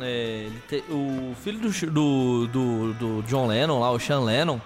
[0.00, 4.60] é, ele ter- o filho do, do, do, do John Lennon lá, o Sean Lennon,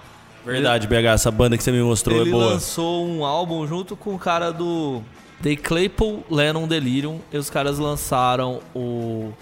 [0.45, 2.53] Verdade, BH, essa banda que você me mostrou ele é boa.
[2.53, 5.03] lançou um álbum junto com o cara do
[5.43, 7.19] The Claypool Lennon Delirium.
[7.33, 9.33] E os caras lançaram o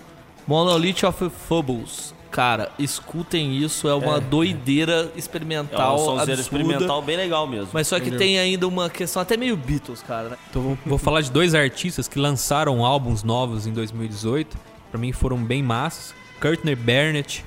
[0.47, 2.14] Monolith of Fables.
[2.31, 6.41] Cara, escutem isso, é uma doideira É experimental, um sonzeiro absurda.
[6.62, 7.70] experimental bem legal mesmo.
[7.72, 10.37] Mas só que tem ainda uma questão até meio Beatles, cara, né?
[10.51, 14.57] Então vou, vou falar de dois artistas que lançaram álbuns novos em 2018.
[14.91, 16.14] Pra mim foram bem massas.
[16.41, 17.45] Courtney Barnett,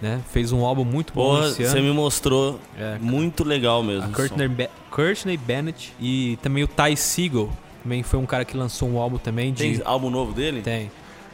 [0.00, 0.20] né?
[0.30, 1.88] Fez um álbum muito bom Porra, esse você ano.
[1.88, 4.08] me mostrou É, muito legal mesmo.
[4.10, 7.50] Ba- Courtney Bennett e também o Ty Segall.
[7.82, 9.62] Também foi um cara que lançou um álbum também de...
[9.62, 10.60] Tem álbum novo dele?
[10.62, 10.90] Tem.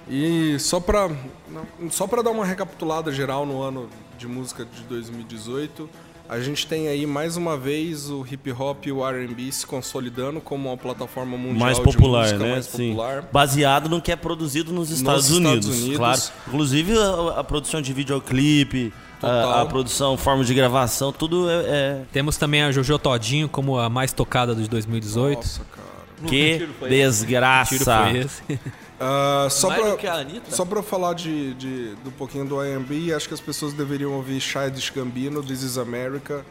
[0.09, 1.09] E só pra,
[1.49, 3.89] não, só pra dar uma recapitulada geral no ano
[4.19, 5.89] de música de 2018,
[6.29, 10.41] a gente tem aí mais uma vez o hip hop e o R&B se consolidando
[10.41, 12.51] como uma plataforma mundial mais de popular, música né?
[12.53, 12.91] mais Sim.
[12.91, 13.29] popular.
[13.33, 15.97] Baseado no que é produzido nos Estados, Estados Unidos, Unidos.
[15.97, 16.21] claro.
[16.49, 18.93] Inclusive a, a produção de videoclipe,
[19.23, 23.79] a, a produção, forma de gravação, tudo é, é- Temos também a Jojo Todinho como
[23.79, 25.37] a mais tocada de 2018.
[25.39, 26.29] Nossa, cara.
[26.29, 27.75] que Tiro foi desgraça.
[28.15, 28.43] esse.
[29.01, 30.51] Ah, só, Mais pra, do que a Anitta.
[30.55, 34.41] só pra falar de, de, do pouquinho do R&B, acho que as pessoas deveriam ouvir
[34.41, 36.45] Childish Gambino, This Is America,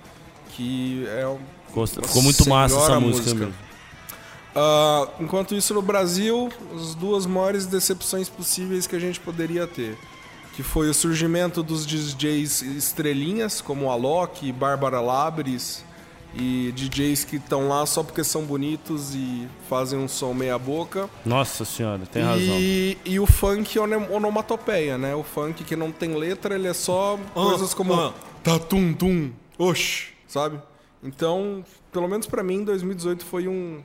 [0.49, 3.33] que é um, Ficou, muito massa essa música.
[3.33, 3.53] mesmo.
[4.55, 9.97] Ah, enquanto isso, no Brasil, as duas maiores decepções possíveis que a gente poderia ter.
[10.55, 15.83] Que foi o surgimento dos DJs estrelinhas, como Alok, Bárbara Labres,
[16.35, 21.09] e DJs que estão lá só porque são bonitos e fazem um som meia boca.
[21.25, 22.55] Nossa senhora, tem razão.
[22.59, 25.13] E, e o funk onem- onomatopeia, né?
[25.15, 28.13] O funk que não tem letra, ele é só coisas como ah.
[28.43, 30.59] tá tum tum, oxi, sabe?
[31.03, 33.81] Então, pelo menos pra mim, 2018 foi um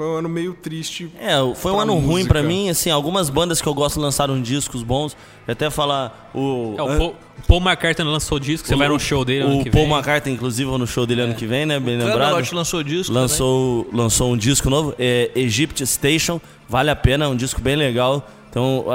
[0.00, 1.10] foi um ano meio triste.
[1.20, 2.28] É, foi um ano ruim música.
[2.32, 5.14] pra mim, assim, algumas bandas que eu gosto lançaram discos bons.
[5.46, 8.98] Eu até falar o É, o Paul, o Paul McCartney lançou disco, você vai no
[8.98, 9.92] show dele ano O que Paul vem.
[9.92, 11.78] McCartney, inclusive, no show dele ano que vem, né?
[11.78, 12.18] Bem lembrado.
[12.18, 17.28] Camelote lançou disco lançou, lançou um disco novo, é Egypt Station, vale a pena, é
[17.28, 18.26] um disco bem legal.
[18.48, 18.86] Então,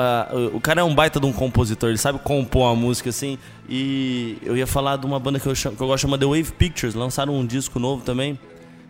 [0.53, 3.37] o- o cara é um baita de um compositor, ele sabe compor a música assim.
[3.69, 6.25] E eu ia falar de uma banda que eu, chamo, que eu gosto, chama The
[6.25, 8.37] Wave Pictures, lançaram um disco novo também,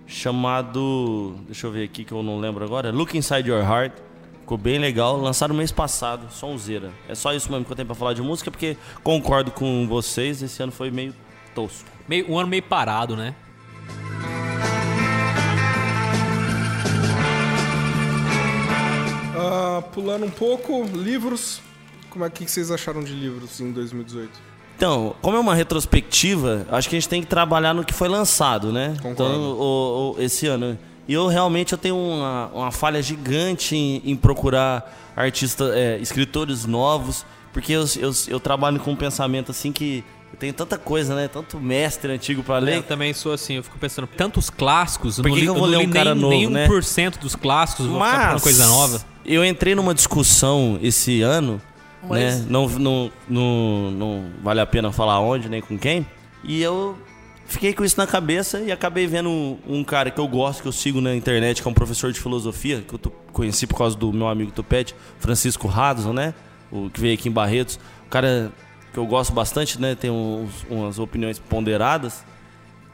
[0.07, 1.35] chamado.
[1.45, 2.91] Deixa eu ver aqui que eu não lembro agora.
[2.91, 3.93] Look Inside Your Heart.
[4.41, 6.91] Ficou bem legal, lançaram mês passado, sonzeira.
[7.09, 10.43] É só isso mesmo que eu tenho pra falar de música, porque concordo com vocês,
[10.43, 11.15] esse ano foi meio
[11.55, 11.89] tosco.
[12.07, 13.33] Meio, um ano meio parado, né?
[19.35, 21.59] Ah, pulando um pouco, livros.
[22.11, 24.54] Como é que vocês acharam de livros em 2018?
[24.77, 28.07] Então, como é uma retrospectiva, acho que a gente tem que trabalhar no que foi
[28.09, 28.95] lançado, né?
[29.01, 29.11] Concordo.
[29.11, 30.77] Então, o- o- esse ano.
[31.07, 36.65] E eu realmente eu tenho uma, uma falha gigante em, em procurar artistas, é, escritores
[36.65, 40.03] novos, porque eu, eu, eu trabalho com um pensamento assim que
[40.33, 41.29] eu tenho tanta coisa, né?
[41.29, 42.83] Tanto mestre antigo pra Eu ler.
[42.83, 45.65] também sou assim, eu fico pensando, tantos clássicos, eu Por que li, que eu vou
[45.67, 46.67] ler um cara nem, novo, nem né?
[46.67, 48.99] 1% dos clássicos, vou ficar Mas coisa nova.
[49.25, 51.61] eu entrei numa discussão esse ano
[52.09, 52.45] Mas- né?
[52.49, 56.05] Não, não, não, não vale a pena falar onde, nem com quem.
[56.43, 56.97] E eu
[57.47, 59.29] fiquei com isso na cabeça e acabei vendo
[59.67, 62.19] um, cara que eu gosto, que eu sigo na internet, que é um professor de
[62.19, 62.99] filosofia, que eu
[63.31, 66.33] conheci por causa do meu amigo Tupete, Francisco Radson, né?
[66.71, 67.79] O que veio aqui em Barretos.
[68.05, 68.51] O cara
[68.93, 69.93] que eu gosto bastante, né?
[69.95, 72.23] Tem uns- umas opiniões ponderadas.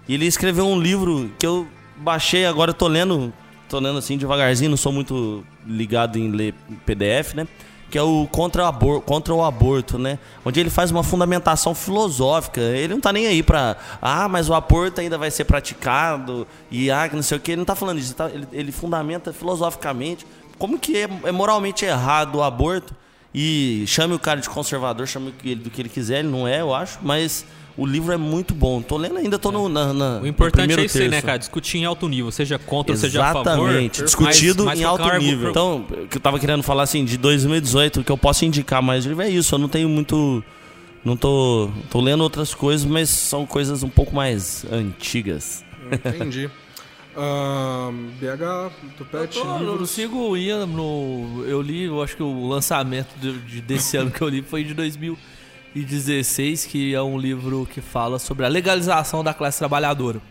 [0.07, 3.31] E ele escreveu um livro que eu baixei, agora tô lendo,
[3.69, 6.53] tô lendo assim devagarzinho, não sou muito ligado em ler
[6.85, 7.47] PDF, né?
[7.91, 10.17] Que é o contra o, abor contra o aborto, né?
[10.45, 12.61] Onde ele faz uma fundamentação filosófica.
[12.61, 13.75] Ele não tá nem aí pra.
[14.01, 16.47] Ah, mas o aborto ainda vai ser praticado.
[16.71, 17.51] E ah, não sei o que.
[17.51, 18.15] Ele não tá falando disso.
[18.15, 18.29] tá?
[18.29, 20.25] Ele, ele fundamenta filosoficamente
[20.57, 22.95] como que é, é moralmente errado o aborto.
[23.33, 26.61] E chame o cara de conservador, chame ele do que ele quiser, ele não é,
[26.61, 26.99] eu acho.
[27.01, 27.45] Mas
[27.81, 28.81] o livro é muito bom.
[28.81, 31.21] Tô lendo ainda, tô no, na, na- O importante no primeiro é isso aí, né,
[31.21, 31.37] cara?
[31.39, 33.69] Discutir em alto nível, seja contra, seja a favor.
[33.69, 35.49] Exatamente, mas- discutido mas em colocar alto um nível.
[35.49, 38.81] Então, o que eu tava querendo falar assim, de 2018, o que eu posso indicar
[38.81, 39.55] mais livro é isso.
[39.55, 40.43] Eu não tenho muito.
[41.03, 41.69] Não tô.
[41.89, 45.63] tô lendo outras coisas, mas são coisas um pouco mais antigas.
[45.91, 46.49] Entendi.
[47.17, 51.43] Ahn, BH, Tupete, Eu, tô- eu sigo o Ian no.
[51.45, 54.63] Eu li, eu acho que o lançamento de- de- desse ano que eu li foi
[54.63, 54.73] de
[55.73, 60.21] 2016, que é um livro que fala sobre a legalização da classe trabalhadora.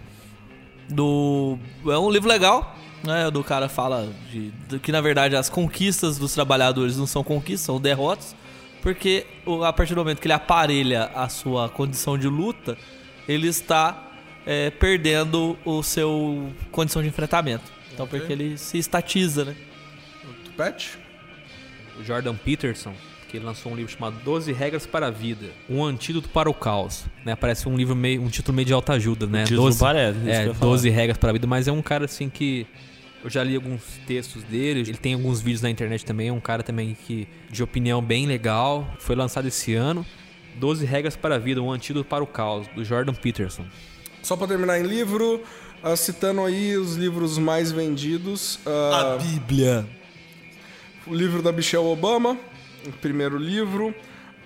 [0.89, 3.31] Do, é um livro legal, né?
[3.31, 7.61] Do cara fala de, de que na verdade as conquistas dos trabalhadores não são conquistas,
[7.67, 8.35] são derrotas,
[8.83, 12.77] porque o- a partir do momento que ele aparelha a sua condição de luta,
[13.29, 14.07] ele está
[14.47, 17.65] é, perdendo o seu condição de enfrentamento.
[17.93, 18.19] Então, Ok.
[18.19, 19.55] porque ele se estatiza, né?
[20.45, 20.99] Tupete?
[22.01, 22.95] O Jordan Peterson,
[23.31, 26.55] que ele lançou um livro chamado 12 Regras para a Vida, um antídoto para o
[26.55, 27.05] caos.
[27.25, 27.37] Né?
[27.37, 29.45] Parece um livro meio, um título meio de autoajuda, né?
[29.45, 30.73] título 12, parece, é, ia falar.
[30.73, 32.67] 12 Regras para a Vida, mas é um cara assim que
[33.23, 36.41] eu já li alguns textos dele, ele tem alguns vídeos na internet também, é um
[36.41, 40.05] cara também que de opinião bem legal, foi lançado esse ano.
[40.57, 43.65] 12 Regras para a Vida, um antídoto para o caos, do Jordan Peterson.
[44.23, 45.43] Só pra terminar em livro,
[45.83, 48.59] ah, citando aí os livros mais vendidos.
[48.67, 49.87] ah, Bíblia.
[51.07, 52.37] o livro da Michelle Obama,
[53.01, 53.95] primeiro livro.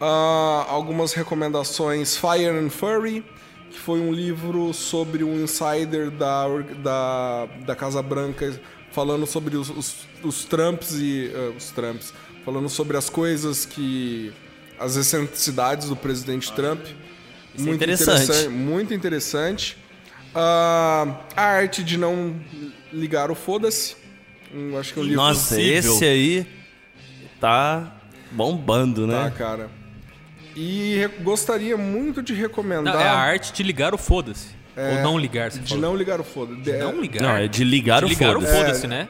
[0.00, 3.24] Ah, algumas recomendações: Fire and Fury,
[3.70, 6.46] que foi um livro sobre um insider da,
[6.82, 8.60] da, da Casa Branca
[8.90, 11.30] falando sobre os, os, os Trumps e.
[11.34, 12.12] ah, os Trumps.
[12.44, 14.32] Falando sobre as coisas que.
[14.78, 16.80] as excentricidades do presidente Trump.
[17.54, 18.48] Isso é interessante.
[18.48, 19.76] Muito interessante.
[20.34, 22.34] Ah, a arte de não
[22.92, 23.96] ligar o foda-se.
[24.52, 25.94] Hum, acho que é um livro Nossa, possível.
[25.94, 26.46] esse aí
[27.40, 27.92] tá
[28.32, 29.32] bombando, Tá, né?
[29.36, 29.70] cara.
[30.56, 32.94] E gostaria muito de recomendar.
[32.94, 34.48] Não, é a arte de ligar o foda-se.
[34.76, 35.82] Ou não ligar, você de falou.
[35.90, 36.60] não ligar o foda-se.
[36.60, 37.22] De não ligar.
[37.22, 38.56] Não, é de ligar De o ligar o foda-se.
[38.58, 39.08] foda-se, né?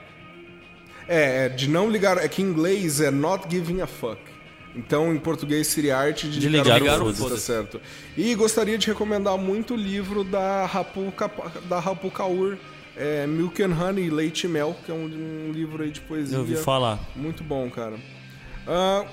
[1.07, 2.19] É, é, de não ligar.
[2.19, 4.19] É que em inglês é not giving a fuck.
[4.77, 7.21] Então, em português seria arte de, De ligar o o foda-se.
[7.23, 7.81] foda-se, tá certo.
[8.17, 11.13] E gostaria de recomendar muito o livro da Rapu,
[11.69, 12.57] da Rapu Kaur,
[12.97, 15.05] é, Milk and Honey, Leite e Mel, que é um,
[15.49, 16.37] um livro aí de poesia.
[16.37, 16.99] Eu ouvi falar.
[17.15, 17.95] Muito bom, cara.
[18.67, 19.05] Ah,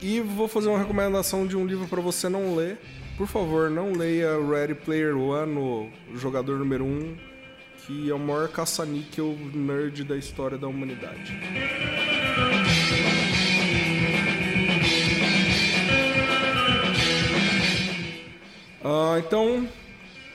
[0.00, 2.78] e vou fazer uma recomendação de um livro pra você não ler.
[3.16, 7.16] Por favor, não leia Ready Player One, o jogador número 1, um,
[7.86, 11.38] que é o maior caça-níquel nerd da história da humanidade.
[18.82, 19.68] Ah, então,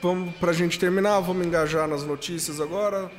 [0.02, 3.10] vamos pra gente terminar, vamos engajar nas notícias agora.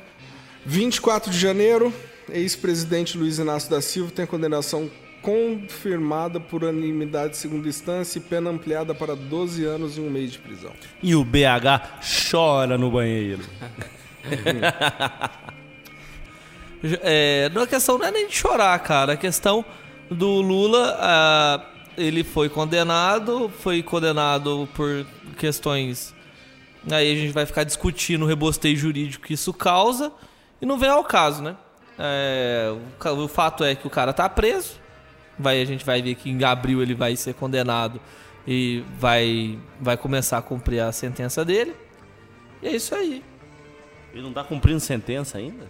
[0.66, 1.92] 24 de janeiro,
[2.30, 4.90] ex-presidente Luiz Inácio da Silva tem condenação
[5.22, 10.32] confirmada por unanimidade de segunda instância e pena ampliada para 12 anos e um mês
[10.32, 10.72] de prisão.
[11.02, 13.44] E o BH chora no banheiro.
[17.00, 19.12] É, não, a questão não é nem de chorar, cara.
[19.12, 19.64] A questão
[20.10, 21.64] do Lula, ah,
[21.96, 25.06] ele foi condenado, foi condenado por
[25.38, 26.12] questões.
[26.90, 30.10] Aí a gente vai ficar discutindo o rebosteio jurídico que isso causa
[30.60, 31.56] e não vem ao caso, né?
[31.98, 32.72] É,
[33.16, 34.81] o, fato é que o cara tá preso.
[35.42, 38.00] Vai, a gente vai ver que em abril ele vai ser condenado
[38.46, 41.74] e vai, vai começar a cumprir a sentença dele.
[42.62, 43.22] E é isso aí.
[44.12, 45.66] Ele não tá cumprindo sentença ainda?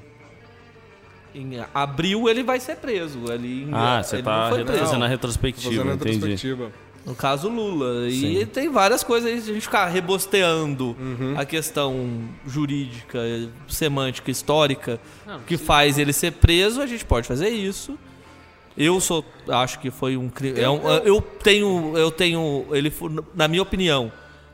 [1.35, 3.31] Em abril ele vai ser preso.
[3.33, 4.79] Ali em- Ah, você tá preso.
[4.79, 6.73] fazendo a retrospectiva, fazendo a retrospectiva.
[7.07, 8.09] No caso, Lula.
[8.11, 8.39] Sim.
[8.39, 11.35] E tem várias coisas aí, se a gente ficar rebosteando Uhum.
[11.37, 13.19] a questão jurídica,
[13.67, 17.99] semântica, histórica, Não, que faz ele ser preso, a gente pode fazer isso.
[18.77, 20.59] Eu sou, acho que foi um crime.
[20.61, 22.93] é um- eu tenho, eu tenho, ele,
[23.35, 24.11] na minha opinião,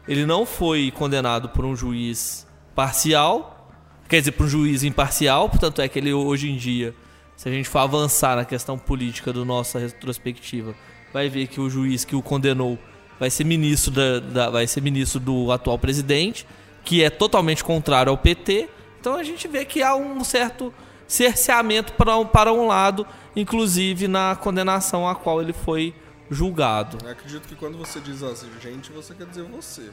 [0.09, 3.69] ele não foi condenado por um juiz parcial,
[4.09, 6.95] quer dizer, por um juiz imparcial, portanto é que ele hoje em dia,
[7.37, 10.75] se a gente for avançar na questão política do nossa retrospectiva,
[11.13, 12.79] vai ver que o juiz que o condenou
[13.21, 16.47] vai ser ministro, da, da- vai ser ministro do atual presidente,
[16.85, 18.69] que é totalmente contrário ao PT.
[19.01, 20.73] Então a gente vê que há um certo
[21.07, 23.07] cerceamento para um, para um lado,
[23.41, 25.95] inclusive na condenação a qual ele foi
[26.31, 26.99] julgado.
[27.03, 29.91] Eu acredito que quando você diz assim, gente, você quer dizer você.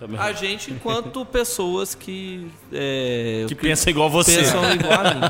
[0.00, 0.18] Também.
[0.18, 4.38] A gente, enquanto pessoas que, é, Que pensa igual você.
[4.38, 5.20] pensam igual a mim.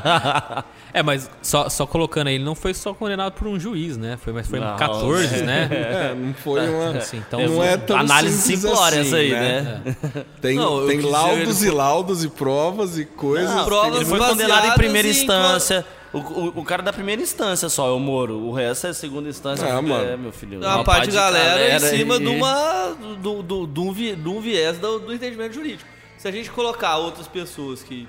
[0.93, 4.17] É, mas só, só colocando aí, ele não foi só condenado por um juiz, né?
[4.21, 5.69] Foi, mas foi Não, 14, né?
[5.71, 6.97] É, não foi uma.
[6.97, 9.81] Assim, então, não é tão Análise simples simplória assim, essa aí, né?
[10.41, 13.49] Tem, Não, tem dizer, laudos ele e laudos e provas e coisas.
[13.55, 15.85] Não, provas ele foi condenado em primeira em instância.
[16.13, 18.37] O, o, o cara da primeira instância só é o Moro.
[18.37, 19.65] O resto é segunda instância.
[19.65, 20.05] Ah, mano.
[20.09, 20.59] É, meu filho.
[20.59, 24.27] Uma parte de galera, em cima e- de, uma, do, do, de, um, vi- de
[24.27, 25.89] um viés do, do entendimento jurídico.
[26.17, 28.07] Se a gente colocar outras pessoas que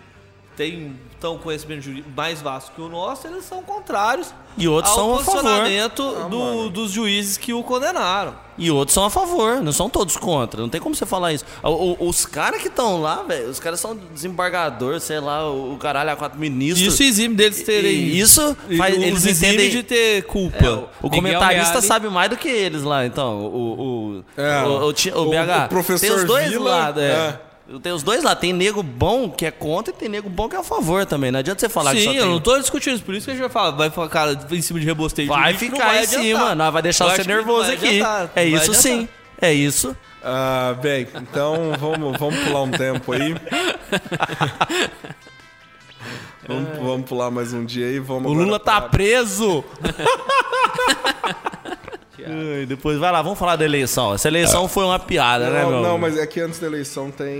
[0.70, 4.98] têm tão conhecimento jurídico mais vasto que o nosso, eles são contrários E outros ao
[4.98, 5.62] são a favor.
[5.64, 6.70] Ah, do- mano.
[6.70, 8.34] dos juízes que o condenaram.
[8.58, 10.60] E outros são a favor, não são todos contra.
[10.60, 11.44] Não tem como você falar isso.
[11.62, 15.74] O- o- os caras que estão lá, velho, os caras são desembargador, sei lá, o,
[15.74, 16.92] o caralho a quatro ministros.
[16.94, 17.92] Isso exime deles terem.
[17.92, 19.70] E isso e faz, eles entendem.
[19.70, 20.56] de ter culpa.
[20.58, 23.46] É, o, Miguel comentarista sabe mais do que eles lá, então.
[23.46, 23.56] O,
[24.18, 25.66] o, É, o, o, ti- o o- BH.
[25.66, 27.40] o professor tem os dois Vila, lados, é.
[27.80, 28.34] Tem os dois lá.
[28.34, 31.30] Tem nego bom que é contra e tem nego bom que é a favor também.
[31.30, 32.30] Não adianta você falar que Sim, só eu tem...
[32.32, 34.62] não tô discutindo isso, por isso que a gente vai falar, vai ficar cara, em
[34.62, 35.28] cima de rebosteio.
[35.28, 36.22] Vai jurídico, ficar não em adiantar.
[36.22, 37.86] cima, nós vai deixar Eu você que não nervoso vai aqui.
[37.88, 39.08] adiantar, é não vai isso sim.
[39.40, 39.96] É isso.
[40.24, 43.34] Ah, bem, então vamos, vamos pular um tempo aí.
[46.46, 47.98] vamos, vamos pular mais um dia aí.
[47.98, 49.64] Vamos O Lula tá pra- preso.
[52.26, 54.14] Ai, depois vai lá, vamos falar da eleição.
[54.14, 55.82] Essa eleição foi uma piada, né, Não, meu?
[55.82, 57.38] não, mas é que antes da eleição tem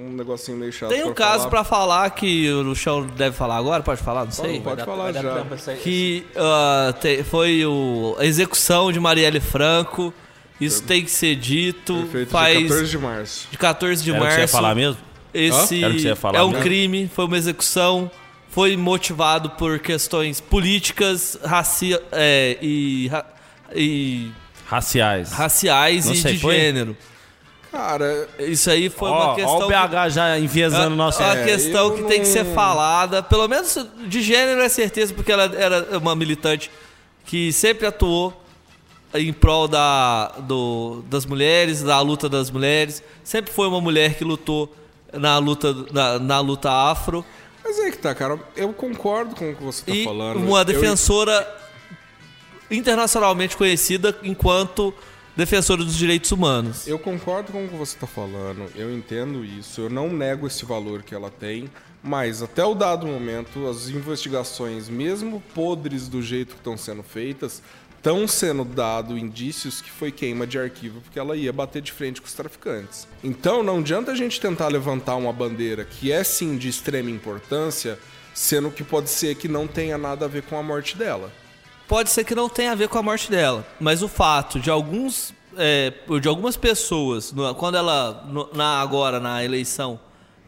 [0.00, 0.88] um negocinho meio chato.
[0.90, 1.50] Tem um pra caso falar.
[1.50, 4.60] pra falar que o Chão deve falar agora, pode falar, não sei.
[4.60, 5.44] Pode falar já.
[5.82, 10.12] Que ah, te- foi o, a execução de Marielle Franco.
[10.60, 11.94] Isso tem que ser dito.
[11.94, 13.48] Perfeito, faz dia 14 de março.
[13.50, 14.36] de 14 de Era o que março.
[14.36, 14.96] você ia falar mesmo?
[15.34, 16.62] Esse Era que você ia falar é um mesmo?
[16.62, 18.10] crime, foi uma execução,
[18.48, 23.26] foi motivado por questões políticas, raci é, e, ra-
[23.74, 24.30] e
[24.66, 25.30] Raciais.
[25.32, 26.54] raciais Não e sei, de foi?
[26.56, 26.96] gênero.
[27.70, 29.66] Cara, Isso aí foi Ó, uma ó questão.
[29.66, 31.22] o BH já enviesando o nosso...
[31.22, 34.60] É uma É, questão eu que tem que ser não- falada, pelo menos de gênero
[34.62, 36.70] é certeza, porque ela era uma militante
[37.26, 38.32] que sempre atuou
[39.12, 43.02] em prol da, do, das mulheres, da luta das mulheres.
[43.22, 44.74] Sempre foi uma mulher que lutou
[45.12, 47.24] na luta, na, na luta afro.
[47.62, 48.38] mas aí que tá, cara.
[48.56, 50.36] Eu concordo com o que você tá e falando.
[50.38, 51.46] uma Eu- defensora
[52.70, 54.92] internacionalmente conhecida enquanto
[55.36, 56.86] defensora dos direitos humanos.
[56.86, 60.64] Eu concordo com o que você está falando, eu entendo isso, eu não nego esse
[60.64, 61.70] valor que ela tem,
[62.02, 67.62] mas até o dado momento, as investigações, mesmo podres do jeito que estão sendo feitas,
[67.96, 72.20] estão sendo dado indícios que foi queima de arquivo, porque ela ia bater de frente
[72.20, 73.06] com os traficantes.
[73.22, 77.98] Então não adianta a gente tentar levantar uma bandeira que é sim de extrema importância,
[78.32, 81.32] sendo que pode ser que não tenha nada a ver com a morte dela.
[81.88, 84.70] Pode ser que não tenha a ver com a morte dela, mas o fato de
[84.70, 89.98] alguns é, de algumas pessoas quando ela na agora na eleição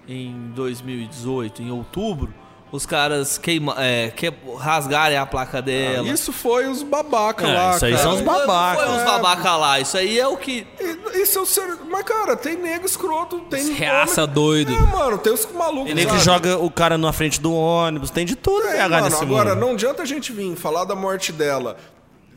[0.06, 2.34] em 2018 em outubro
[2.70, 6.06] os caras queima, é, que, rasgarem a placa dela.
[6.06, 8.02] Isso foi os babaca É, lá, isso aí cara.
[8.02, 8.82] são os foi- babaca.
[8.82, 9.80] Não foi os babaca lá.
[9.80, 10.66] Isso aí é o que
[11.14, 11.78] Isso é o ser...
[11.90, 13.72] Mas, cara, tem nego escroto, tem.
[13.72, 14.72] Reaça homem- doido.
[14.74, 15.86] É, mano, tem os malucos.
[15.86, 18.88] Tem nego que joga o cara na frente do ônibus, tem de tudo, É, BH,
[18.90, 19.60] mano, nesse agora, mundo.
[19.66, 21.76] não adianta a gente vir falar da morte dela,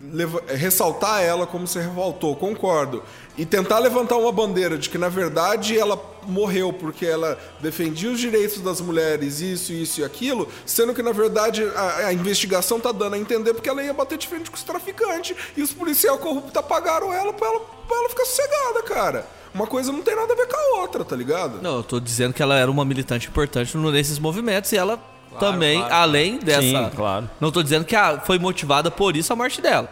[0.02, 3.04] leva- ressaltar ela como se revoltou, concordo.
[3.38, 5.98] E tentar levantar uma bandeira de que, na verdade, ela
[6.28, 11.12] morreu porque ela defendia os direitos das mulheres, isso, isso e aquilo, sendo que, na
[11.12, 14.56] verdade, a, a investigação tá dando a entender porque ela ia bater de frente com
[14.58, 19.26] os traficantes e os policiais corruptos apagaram ela pra ela, pra ela ficar sossegada, cara.
[19.54, 21.62] Uma coisa não tem nada a ver com a outra, tá ligado?
[21.62, 24.98] Não, eu tô dizendo que ela era uma militante importante nesses movimentos e ela
[25.40, 26.62] também, além dessa.
[26.62, 27.30] Sim, claro.
[27.40, 29.90] Não tô dizendo que a- foi motivada por isso a morte dela.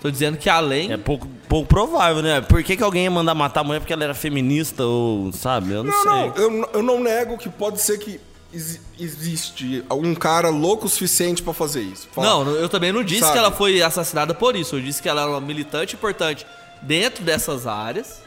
[0.00, 0.92] Tô dizendo que além.
[0.92, 2.40] É pouco, pouco provável, né?
[2.40, 5.72] Por que, que alguém ia mandar matar a mulher porque ela era feminista ou, sabe?
[5.72, 6.10] Eu não, Não, sei.
[6.10, 8.18] não, eu, eu não nego que pode ser que
[8.52, 12.08] exi- existe um cara louco o suficiente pra fazer isso.
[12.12, 12.26] Fala.
[12.44, 13.32] Não, eu também não disse Sabe?
[13.32, 14.76] que ela foi assassinada por isso.
[14.76, 16.46] Eu disse que ela era uma militante importante
[16.82, 18.22] dentro dessas áreas.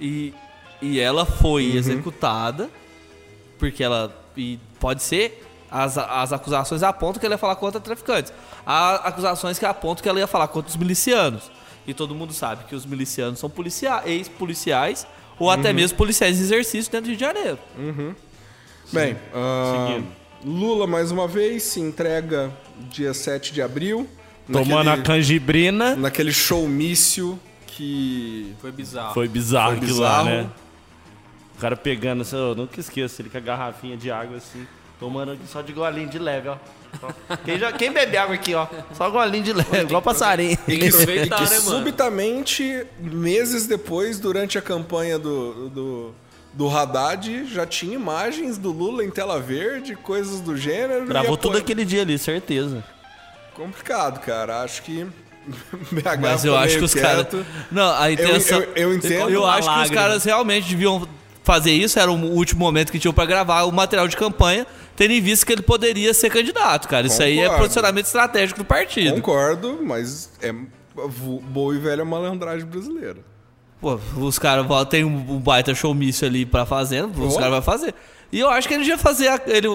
[0.00, 0.32] E,
[0.80, 1.76] e ela foi Uhum.
[1.76, 2.70] executada.
[3.58, 4.14] Porque ela.
[4.36, 5.42] E pode ser.
[5.70, 8.32] As, as acusações apontam que ela ia falar contra traficantes.
[8.64, 11.50] Há acusações que apontam que ela ia falar contra os milicianos.
[11.86, 15.06] E todo mundo sabe que os milicianos são policia ex-policiais
[15.38, 15.74] ou até Uhum.
[15.74, 17.58] mesmo policiais em exercício dentro do Rio de Janeiro.
[18.92, 20.00] Bem, ah,
[20.44, 22.50] Lula mais uma vez se entrega
[22.90, 24.08] dia 7 de abril
[24.50, 25.96] tomando a naquele, canjibrina.
[25.96, 28.54] naquele showmício que.
[28.60, 29.14] Foi bizarro.
[29.14, 30.24] Foi bizarro Foi aquilo lá, bizarro.
[30.42, 30.50] né?
[31.56, 34.66] O cara pegando, assim, eu nunca esqueço, ele com a garrafinha de água assim,
[34.98, 36.56] tomando aqui só de golinho de leve, ó.
[37.44, 38.66] Quem, já, quem bebe água aqui, ó?
[38.94, 40.52] Só golinho de leve, igual passarinho.
[40.52, 41.78] E Tem que, que aproveitar, e que né, mano?
[41.78, 46.14] subitamente, meses depois, durante a campanha do, do,
[46.54, 51.04] do Haddad, já tinha imagens do Lula em tela verde, coisas do gênero.
[51.06, 52.82] Gravou tudo aquele dia ali, certeza.
[53.54, 54.62] Complicado, cara.
[54.62, 55.04] Acho que.
[55.92, 57.26] BH Mas eu acho que os caras.
[57.70, 58.60] Não, a intenção.
[58.60, 59.30] eu- eu entendo.
[59.30, 59.94] Eu acho que os lágrima.
[60.02, 61.06] caras realmente deviam
[61.46, 61.98] fazer isso.
[61.98, 64.66] Era o último momento que tinham pra gravar o material de campanha,
[64.96, 67.06] tendo em vista que ele poderia ser candidato, cara.
[67.06, 67.62] Isso aí é Concordo.
[67.62, 69.14] posicionamento estratégico do partido.
[69.14, 70.52] Concordo, mas é
[71.42, 73.18] boa e velha malandragem brasileira.
[73.80, 77.94] Pô, os caras tem um, baita showmício ali pra fazenda, os caras vão fazer.
[78.32, 79.68] E eu acho que ele devia fazer, ele,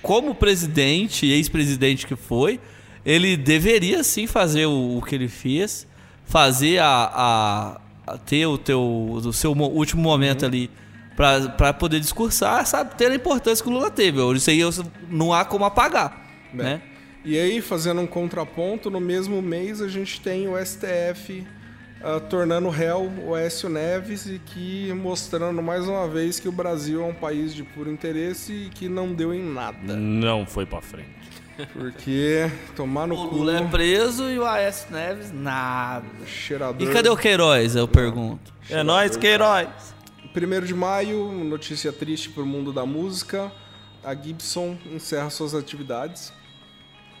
[0.00, 2.58] como presidente, ex-presidente que foi,
[3.04, 5.86] ele deveria sim fazer o, o que ele fez,
[6.24, 10.70] fazer a, a- a ter o teu o seu mo- último momento ali
[11.16, 14.20] pra, pra poder discursar, sabe, ter a importância que o Lula teve.
[14.36, 14.70] Isso aí eu-
[15.10, 16.80] não há como apagar, né?
[17.24, 21.44] E aí, fazendo um contraponto, no mesmo mês a gente tem o STF
[22.04, 27.02] ah, tornando réu o Écio Neves e que mostrando mais uma vez que o Brasil
[27.02, 29.96] é um país de puro interesse e que não deu em nada.
[29.96, 31.16] Não foi pra frente.
[31.72, 36.04] Porque tomar no O cu, Lula é preso e o Aécio Neves, nada.
[36.26, 36.86] cheirador.
[36.86, 38.52] E cadê o Queiroz, eu pergunto?
[38.70, 39.66] É nóis, Queiroz.
[40.36, 43.50] 1 de maio, notícia triste pro mundo da música.
[44.04, 46.32] A Gibson encerra suas atividades.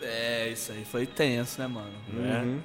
[0.00, 1.88] É, isso aí foi tenso, né, mano?
[2.12, 2.58] né?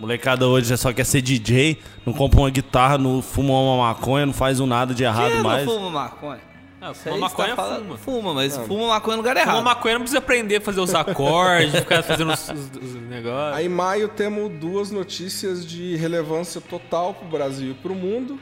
[0.00, 4.26] Molecada hoje já só quer ser DJ, não compra uma guitarra, não fuma uma maconha,
[4.26, 5.64] não faz um nada de errado Quem mais.
[5.66, 6.40] não fuma maconha?
[6.82, 7.98] Isso fuma aí maconha, você tá falando- fuma.
[7.98, 9.50] Fuma, mas fuma maconha no lugar errado.
[9.58, 13.56] Fuma maconha não precisa aprender a fazer os acordes, ficar fazendo os, os- os negócios.
[13.56, 18.40] Aí em maio temos duas notícias de relevância total pro Brasil e pro mundo.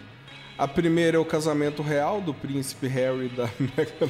[0.60, 3.44] A primeira é o casamento real do príncipe Harry da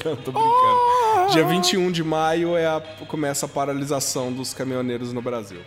[0.05, 1.31] Não, tô brincando.
[1.33, 5.61] Dia 21 de maio é a- começa a paralisação dos caminhoneiros no Brasil.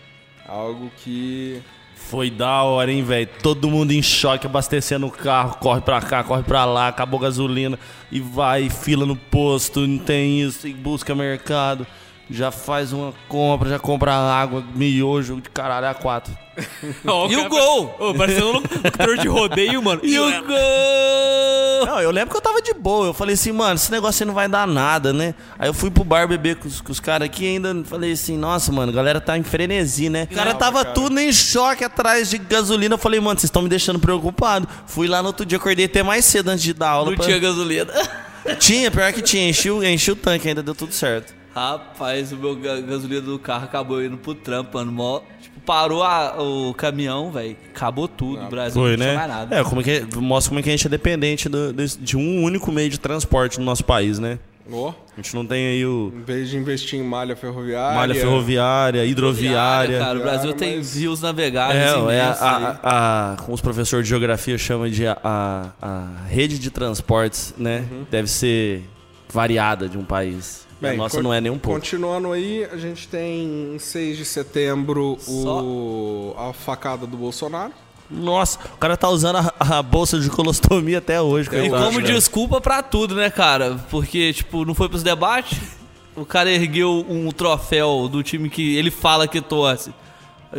[0.45, 1.61] Algo que
[1.95, 3.29] Foi da hora, hein, velho?
[3.41, 7.23] Todo mundo em choque, abastecendo o carro, corre pra cá, corre pra lá, acabou a
[7.23, 7.79] gasolina
[8.11, 11.87] e vai, fila no posto, não tem isso, e busca mercado.
[12.29, 16.33] Já faz uma compra, já compra água, miojo de caralho a quatro.
[17.05, 17.95] Ó, E o cara- gol?
[17.99, 20.01] Ô, parecendo um locutor de rodeio, mano.
[20.03, 21.85] E o gol?
[21.85, 23.07] Não, eu lembro que eu tava de boa.
[23.07, 25.35] Eu falei assim, mano, esse negócio aí não vai dar nada, né?
[25.59, 28.37] Aí eu fui pro bar beber com os, os caras aqui e ainda falei assim,
[28.37, 30.27] nossa, mano, a galera tá em frenesi, né?
[30.31, 32.93] O cara tava tudo em choque atrás de gasolina.
[32.95, 34.67] Eu falei, mano, vocês estão me deixando preocupado.
[34.87, 37.09] Fui lá no outro dia, acordei até mais cedo antes de dar aula.
[37.09, 37.91] Não pra- tinha gasolina.
[38.59, 39.49] Tinha, pior que tinha.
[39.49, 41.33] Enchi o, enchi o tanque, ainda deu tudo certo.
[41.53, 44.91] Rapaz, o meu ga- gasolina do carro acabou indo pro trampo, mano.
[44.91, 47.55] Mó- tipo, parou a- o caminhão, velho.
[47.75, 48.43] Acabou tudo.
[48.43, 49.15] O Brasil Foi, não tinha né?
[49.15, 49.55] mais nada.
[49.55, 52.17] É, como é que mostra como é que a gente é dependente do- desse- de
[52.17, 54.39] um único meio de transporte no nosso país, né?
[54.71, 58.15] ó, A gente não tem aí o em vez de investir em malha ferroviária, malha
[58.15, 59.99] ferroviária, hidroviária.
[59.99, 63.59] Cara, o Brasil tem mas- rios navegáveis É, é imensos a, a, a- como os
[63.61, 67.83] professores de geografia chamam de a, a, a rede de transportes, né?
[68.09, 68.83] Deve ser
[69.31, 70.62] variada de um país.
[70.83, 71.79] E a Bem, nossa não é nem um pouco.
[71.79, 77.71] Continuando aí, a gente tem em 6 de setembro o, a facada do Bolsonaro.
[78.09, 81.47] Nossa, o cara tá usando a, a bolsa de colostomia até hoje.
[81.47, 82.05] E coitado, como né?
[82.05, 83.79] desculpa pra tudo, né, cara?
[83.89, 85.57] Porque, tipo, não foi pros debates.
[86.15, 89.91] O cara ergueu um troféu do time que ele fala que torce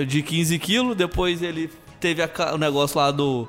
[0.07, 0.97] de 15 quilos.
[0.97, 1.71] Depois ele
[2.01, 3.49] teve a o negócio lá do,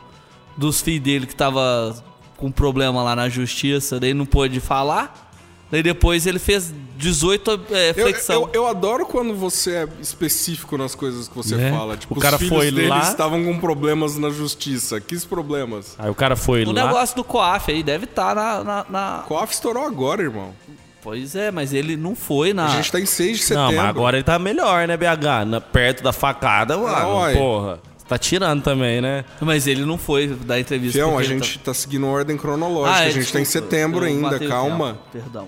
[0.56, 1.96] dos filhos dele que tava
[2.38, 4.00] com problema lá na justiça.
[4.00, 5.25] Daí não pôde falar.
[5.72, 8.44] Daí depois ele fez 18 é, Eu, flexão.
[8.44, 11.72] eu, eu adoro quando você é específico nas coisas que você Né?
[11.72, 11.98] fala.
[11.98, 15.02] Tipo, O cara os filhos foi lá- estavam com problemas na justiça.
[15.02, 15.96] Que problemas?
[15.98, 16.86] Aí o cara foi O lá.
[16.86, 20.54] negócio do COAF aí deve estar na, na, na- O COF estourou agora, irmão.
[21.02, 22.66] Pois é, mas ele não foi na.
[22.66, 23.76] A gente tá em 6 de Não, setembro.
[23.76, 25.46] mas agora ele tá melhor, né, BH?
[25.46, 27.16] Na- perto da facada, mano.
[27.16, 27.34] uai.
[27.36, 27.80] porra.
[28.08, 29.26] Tá tirando também, né?
[29.42, 30.98] Mas ele não foi dar entrevista.
[30.98, 33.04] Fião, a gente tá seguindo ordem tá- cronológica.
[33.04, 34.90] é, a gente tá em desculpa, setembro ainda, calma.
[34.94, 35.48] tempo, Perdão.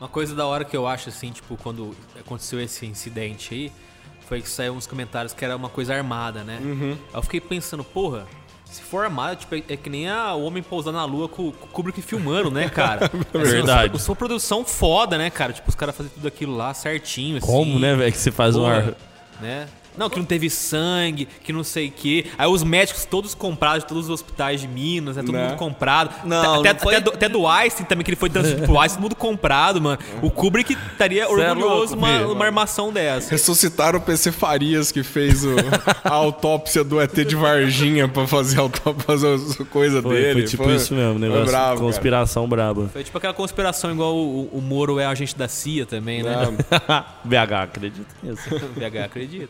[0.00, 3.72] Uma coisa da hora que eu acho, assim, tipo, quando aconteceu esse incidente aí,
[4.28, 6.58] foi que saiu uns comentários que era uma coisa armada, né?
[6.62, 6.92] Uhum.
[6.92, 8.24] Aí eu fiquei pensando, porra,
[8.64, 11.50] se for armado, tipo, é, é que nem a, o homem pousar na lua com,
[11.50, 13.10] com o Kubrick filmando, né, cara?
[13.34, 13.90] É Verdade.
[13.96, 15.52] Sua, sua produção foda, né, cara?
[15.52, 17.46] Tipo, os caras fazem tudo aquilo lá certinho, assim.
[17.46, 18.94] Como, né, velho, que você faz um Porra, ar.
[19.40, 19.66] né?
[19.98, 22.26] Não, que não teve sangue, que não sei o quê.
[22.38, 25.22] Aí os médicos todos comprados de todos os hospitais de Minas, né?
[25.22, 25.48] Todo Né?
[25.48, 26.10] mundo comprado.
[26.24, 28.78] Não, até, não foi- até, do, até do Einstein também, que ele foi transferido pro
[28.78, 29.98] Einstein, tudo comprado, mano.
[30.22, 33.30] O Kubrick estaria é orgulhoso louco, uma, uma armação dessa.
[33.30, 35.56] Ressuscitaram o PC Farias que fez o-
[36.04, 40.32] a autópsia do ET de Varginha pra fazer a autópsia, fazer as coisas Foi, dele.
[40.40, 41.80] foi tipo isso mesmo, foi negócio bravo, cara.
[41.92, 42.88] conspiração braba.
[42.92, 46.34] Foi tipo aquela conspiração igual o, o Moro é agente da CIA também, né?
[47.24, 48.42] BH, acredito nisso.
[48.76, 49.48] VH acredita.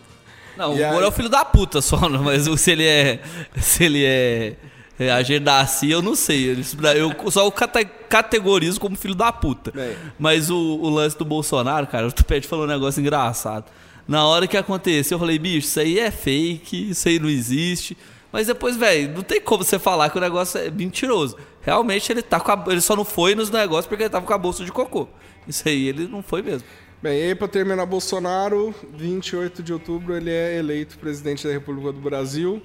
[0.59, 2.85] Não, E o Moro aí- é o filho da puta só, não, mas se ele
[2.85, 3.21] é.
[3.61, 4.57] Se ele é.
[4.99, 6.57] é agente da CIA, eu não sei.
[6.97, 9.71] Eu só o cate- categorizo como filho da puta.
[9.71, 9.95] Bem.
[10.19, 13.67] Mas o, o lance do Bolsonaro, cara, o Tupete falou um negócio engraçado.
[14.07, 17.97] Na hora que aconteceu, eu falei, bicho, isso aí é fake, isso aí não existe.
[18.33, 21.37] Mas depois, velho, não tem como você falar que o negócio é mentiroso.
[21.63, 24.33] Realmente ele tá com a, ele só não foi nos negócios porque ele tava com
[24.33, 25.07] a bolsa de cocô.
[25.47, 26.67] Isso aí ele não foi mesmo.
[27.03, 31.93] Bem, e aí pra terminar Bolsonaro, 28 de outubro ele é eleito presidente da República
[31.93, 32.61] do Brasil,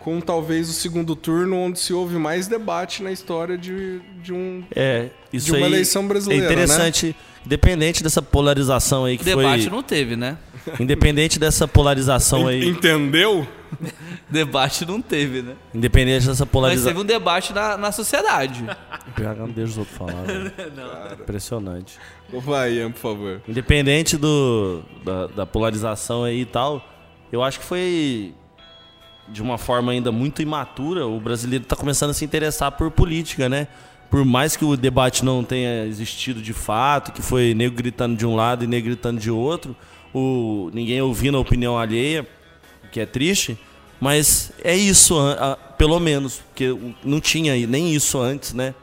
[0.00, 4.62] com talvez o segundo turno onde se houve mais debate na história de, de um...
[4.76, 9.62] É, isso De uma aí eleição brasileira, É interessante, independente dessa polarização aí que Debate
[9.62, 9.72] foi.
[9.72, 10.36] não teve, né?
[10.80, 12.68] Independente dessa polarização aí.
[12.68, 13.46] Entendeu?
[14.28, 15.54] Debate não teve, né?
[15.74, 16.92] Independente dessa Mas polarização.
[16.92, 18.64] teve um debate na, na sociedade.
[19.14, 20.22] PH não deixa os outros falar.
[20.22, 20.52] velho.
[21.20, 21.98] Impressionante.
[22.32, 23.42] Vai, Ian, por favor.
[23.46, 26.84] Independente do, da, da polarização aí e tal,
[27.30, 28.34] eu acho que foi
[29.28, 31.06] de uma forma ainda muito imatura.
[31.06, 33.68] O brasileiro está começando a se interessar por política, né?
[34.10, 38.26] Por mais que o debate não tenha existido de fato, que foi nego gritando de
[38.26, 39.74] um lado e nego gritando de outro,
[40.14, 42.26] o, ninguém ouvindo a opinião alheia,
[42.92, 43.58] que é triste.
[44.00, 45.16] Mas é isso,
[45.78, 48.74] pelo menos, porque não tinha nem isso antes, né?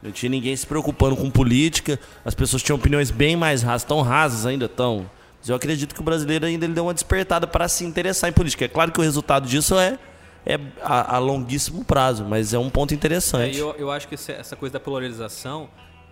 [0.00, 4.00] Não tinha ninguém se preocupando com política, as pessoas tinham opiniões bem mais rasas, tão
[4.00, 5.10] rasas ainda estão.
[5.40, 8.32] Mas eu acredito que o brasileiro ainda ele deu uma despertada para se interessar em
[8.32, 8.64] política.
[8.66, 9.98] É claro que o resultado disso é,
[10.46, 13.56] é a, a longuíssimo prazo, mas é um ponto É, interessante.
[13.56, 15.68] e eu, eu acho que essa coisa da polarização,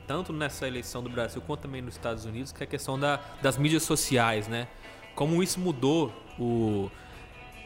[0.07, 3.21] tanto nessa eleição do Brasil quanto também nos Estados Unidos, que é a questão da-
[3.43, 4.67] das mídias sociais, né?
[5.15, 6.91] Como isso mudou o,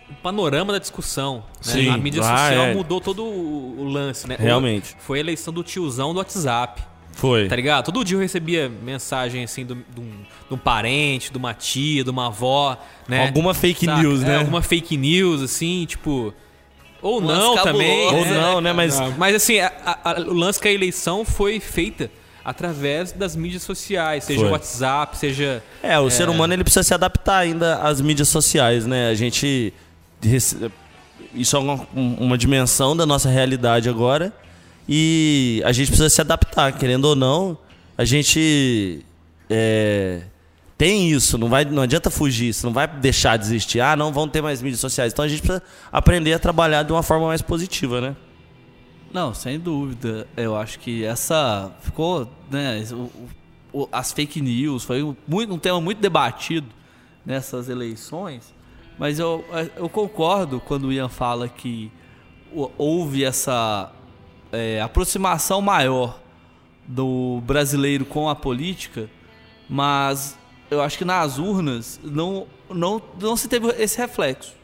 [0.08, 1.38] o panorama da discussão.
[1.38, 1.72] né?
[1.72, 1.88] Sim.
[1.90, 2.74] A mídia Ah, social é.
[2.74, 4.36] mudou todo o, o lance, né?
[4.38, 4.96] Realmente.
[5.00, 6.82] Foi a eleição do tiozão do WhatsApp.
[7.12, 7.48] Foi.
[7.48, 7.84] Tá ligado?
[7.86, 10.10] Todo dia eu recebia mensagem assim do- de um,
[10.48, 12.78] de um parente, de uma tia, de uma avó,
[13.08, 13.26] né?
[13.26, 14.00] Alguma fake Saca?
[14.00, 14.36] news, É, né?
[14.38, 16.32] alguma fake news, assim, tipo.
[17.02, 18.04] Ou Umas não também.
[18.06, 18.30] cabulosas.
[18.30, 18.40] Ou é.
[18.40, 18.72] não, né?
[18.72, 19.72] Mas Mas assim, a-
[20.04, 22.10] a- o lance que a eleição foi feita
[22.44, 24.50] através das mídias sociais, seja Foi.
[24.50, 25.62] WhatsApp, seja.
[25.82, 29.08] É, o ser humano ele precisa se adaptar ainda às mídias sociais, né?
[29.08, 29.72] A gente.
[31.32, 34.32] Isso é uma, uma dimensão da nossa realidade agora.
[34.88, 37.56] E a gente precisa se adaptar, querendo ou não.
[37.96, 39.04] A gente.
[39.48, 40.22] é,
[40.80, 43.82] tem isso, não, vai, não adianta fugir, isso não vai deixar de existir.
[43.82, 45.12] Ah, não vão ter mais mídias sociais.
[45.12, 45.62] Então a gente precisa
[45.92, 48.16] aprender a trabalhar de uma forma mais positiva, né?
[49.12, 50.26] Não, sem dúvida.
[50.36, 53.10] Eu acho que essa ficou, né, o-
[53.82, 56.66] o- as fake news foi um, muito, um tema muito debatido
[57.26, 58.54] nessas eleições,
[58.98, 59.44] mas eu,
[59.76, 61.90] eu concordo quando o Ian fala que
[62.76, 63.92] houve essa
[64.52, 66.18] é, aproximação maior
[66.86, 69.08] do brasileiro com a política,
[69.68, 70.36] mas
[70.70, 74.54] eu acho que nas urnas não, não, não se teve esse reflexo.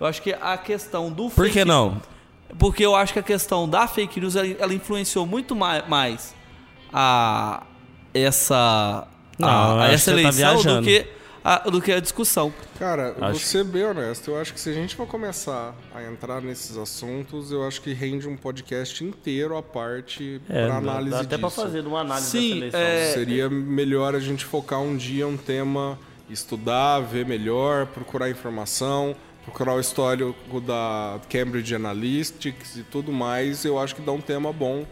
[0.00, 2.00] Eu acho que a questão do Por que fake- não?
[2.58, 6.34] Porque eu acho que a questão da fake news ela, ela influenciou muito mai- mais
[6.92, 7.62] a
[8.12, 9.06] essa
[9.38, 10.86] Não, a, eu a acho essa tá eleição do viajando.
[10.86, 11.06] que
[11.42, 12.52] a, do que a discussão.
[12.78, 14.30] Cara, vou Acho- ser bem honesto.
[14.30, 17.94] Eu acho que se a gente for começar a entrar nesses assuntos, eu acho que
[17.94, 21.40] rende um podcast inteiro à parte É, para análise dá até disso.
[21.40, 22.80] pra fazer uma análise Sim, dessa eleição.
[22.80, 25.98] é- Seria melhor a gente focar um dia um tema,
[26.28, 33.64] estudar, ver melhor, procurar informação, procurar o histórico da Cambridge Analytics e tudo mais.
[33.64, 34.86] Eu acho que dá um tema bom.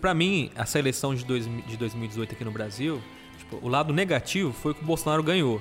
[0.00, 3.00] Pra mim, essa eleição de, dois, de 2018 aqui no Brasil,
[3.38, 5.60] tipo, o lado negativo foi que o Bolsonaro ganhou.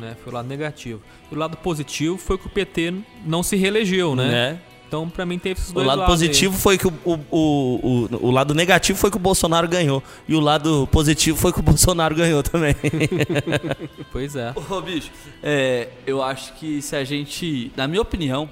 [0.00, 0.16] Né?
[0.22, 1.02] Foi o lado negativo.
[1.30, 4.28] E o lado positivo foi que o PT não se reelegeu, né?
[4.28, 4.60] Né?
[4.94, 6.28] Então, pra mim, teve esses O dois lado lados aí.
[6.28, 10.00] positivo foi que o, o, o, o, o lado negativo foi que o Bolsonaro ganhou.
[10.28, 12.76] E o lado positivo foi que o Bolsonaro ganhou também.
[14.12, 14.54] Pois é.
[14.70, 15.10] Ô, bicho,
[15.42, 18.48] é, eu acho que se a gente, na minha opinião,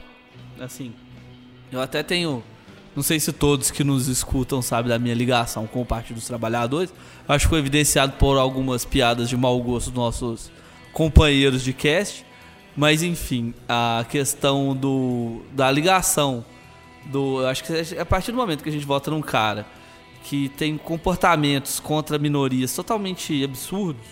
[0.59, 0.93] assim,
[1.70, 2.43] eu até tenho,
[2.97, 6.26] não sei se todos que nos escutam sabem da minha ligação com o Partido dos
[6.26, 6.93] Trabalhadores,
[7.28, 10.51] acho que foi evidenciado por algumas piadas de mau gosto dos nossos
[10.93, 12.26] companheiros de cast,
[12.77, 16.45] mas enfim, a questão do da ligação
[17.07, 19.66] do, acho que é a partir do momento que a gente vota num cara
[20.25, 24.05] que tem comportamentos contra minorias totalmente absurdos,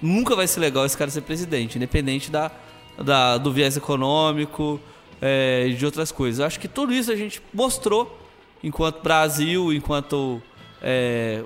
[0.00, 2.50] nunca vai ser legal esse cara ser presidente, independente da,
[2.98, 4.80] da- do viés econômico
[5.20, 6.40] é, e de outras coisas.
[6.40, 8.18] Eu acho que tudo isso a gente mostrou
[8.64, 10.40] enquanto Brasil, enquanto
[10.82, 11.42] é,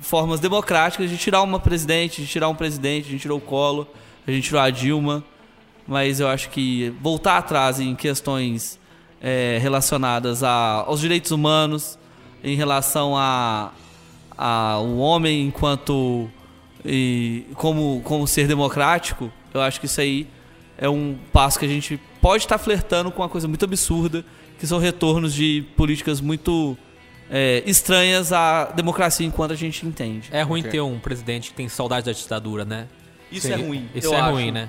[0.00, 3.86] formas democráticas de tirar uma presidente, de tirar um presidente, a gente tirou o Collor,
[4.26, 5.24] a gente tirou a Dilma,
[5.86, 8.78] mas eu acho que voltar atrás em questões
[9.20, 11.98] é, relacionadas a- aos direitos humanos,
[12.44, 13.72] em relação a,
[14.36, 16.28] a o homem enquanto
[16.84, 20.26] e como como ser democrático, eu acho que isso aí
[20.78, 24.24] é um passo que a gente pode estar flertando com uma coisa muito absurda,
[24.58, 26.76] que são retornos de políticas muito
[27.30, 30.28] é, estranhas à democracia enquanto a gente entende.
[30.30, 30.70] É ruim Ok.
[30.72, 32.86] ter um presidente que tem saudade da ditadura, né?
[33.32, 33.88] Isso é ruim.
[33.94, 34.32] Isso eu é acho.
[34.32, 34.68] ruim, né?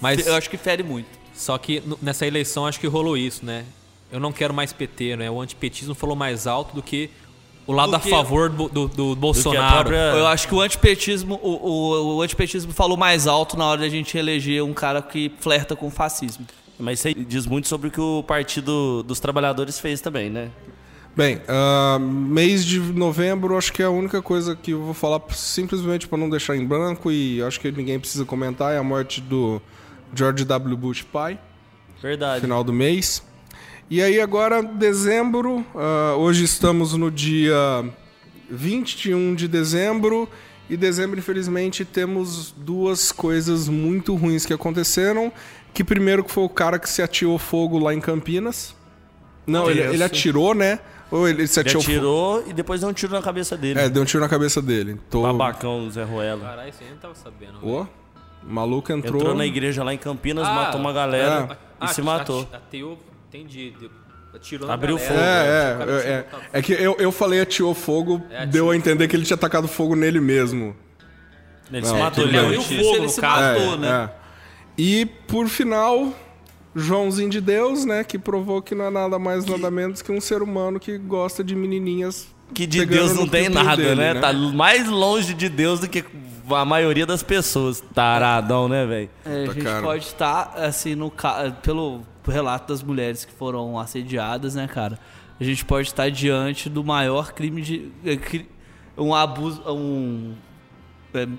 [0.00, 1.08] Mas eu acho que fere muito.
[1.34, 3.64] só que nessa eleição acho que rolou isso, né?
[4.10, 5.30] Eu não quero mais PT, né?
[5.30, 7.08] O antipetismo falou mais alto do que
[7.66, 9.74] o lado Do a favor do, do, do Do a Bolsonaro.
[9.90, 13.80] própria- Eu acho que o antipetismo, o, o, o antipetismo falou mais alto na hora
[13.82, 16.44] da gente eleger um cara que flerta com o fascismo.
[16.78, 20.50] Mas isso aí diz muito sobre o que o Partido dos Trabalhadores fez também, né?
[21.14, 25.20] Bem, ah, mês de novembro, acho que é a única coisa que eu vou falar
[25.30, 29.20] simplesmente para não deixar em branco e acho que ninguém precisa comentar é a morte
[29.20, 29.60] do
[30.14, 30.76] George W.
[30.76, 31.38] Bush pai,
[32.00, 32.40] Verdade.
[32.42, 33.22] final do mês.
[33.90, 37.54] E aí agora, dezembro, ah, hoje estamos no dia
[38.50, 40.28] 21 de dezembro
[40.70, 45.32] e dezembro, infelizmente, temos duas coisas muito ruins que aconteceram.
[45.74, 48.74] Que primeiro que foi o cara que se atirou fogo lá em Campinas.
[49.46, 50.78] Não, ele, ele atirou, né?
[51.10, 51.92] Ou ele se Ele atirou fogo?
[51.94, 53.80] atirou e depois deu um tiro na cabeça dele.
[53.80, 54.98] É, deu um tiro na cabeça dele.
[55.10, 55.22] Tô...
[55.22, 56.40] Babacão, Zé Ruela.
[56.42, 57.66] Caralho, isso eu não tava sabendo.
[57.66, 57.86] Ô,
[58.46, 59.20] o maluco entrou.
[59.20, 62.48] Entrou na igreja lá em Campinas, Ah, matou uma galera Ah, e se matou.
[62.52, 63.72] Ateu, entendi.
[64.34, 65.14] Atirou na Abriu galera.
[65.78, 65.90] fogo.
[65.90, 66.10] É, é,
[66.54, 69.36] é, é que eu, eu falei atirou fogo, É, deu a entender que ele tinha
[69.36, 70.74] tacado fogo nele mesmo.
[71.70, 72.82] Ele Não, se matou, ele tiro.
[72.84, 73.60] fogo, ele se caso.
[73.60, 74.10] matou, É, né?
[74.18, 74.22] é.
[74.78, 76.12] E por final,
[76.74, 80.20] Joãozinho de Deus, né, que provou que não é nada mais nada menos que um
[80.20, 82.26] ser humano que gosta de menininhas.
[82.54, 84.14] Que de pegando Deus não tem nada, dele, né?
[84.14, 84.20] né?
[84.20, 86.04] Tá mais longe de Deus do que
[86.50, 87.82] a maioria das pessoas.
[87.94, 89.10] Taradão, né, velho?
[89.24, 89.82] É, a gente cara.
[89.82, 94.98] pode estar, assim, no ca- pelo relato das mulheres que foram assediadas, né, cara?
[95.40, 97.90] A gente pode estar diante do maior crime de.
[98.04, 98.18] eh,
[98.96, 99.62] Um abuso.
[99.66, 100.34] Um,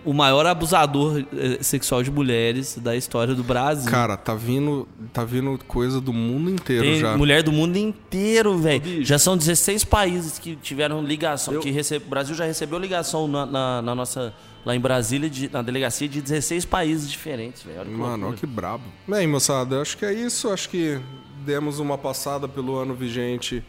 [0.06, 3.90] o maior abusador eh, sexual de mulheres da história do Brasil.
[3.90, 7.18] Cara, tá vindo, tá vindo coisa do mundo inteiro Tem já.
[7.18, 9.04] mulher do mundo inteiro, velho.
[9.04, 11.60] Já são 16 países que tiveram ligação.
[11.60, 14.34] Que recebe, o Brasil já recebeu ligação na, na- na nossa.
[14.66, 17.80] Lá em Brasília, de- na delegacia de 16 países diferentes, velho.
[17.80, 18.28] Olha que Mano, loucura.
[18.30, 18.84] olha que brabo.
[19.08, 20.50] Bem, moçada, acho que é isso.
[20.50, 21.00] Acho que
[21.46, 23.62] demos uma passada pelo ano vigente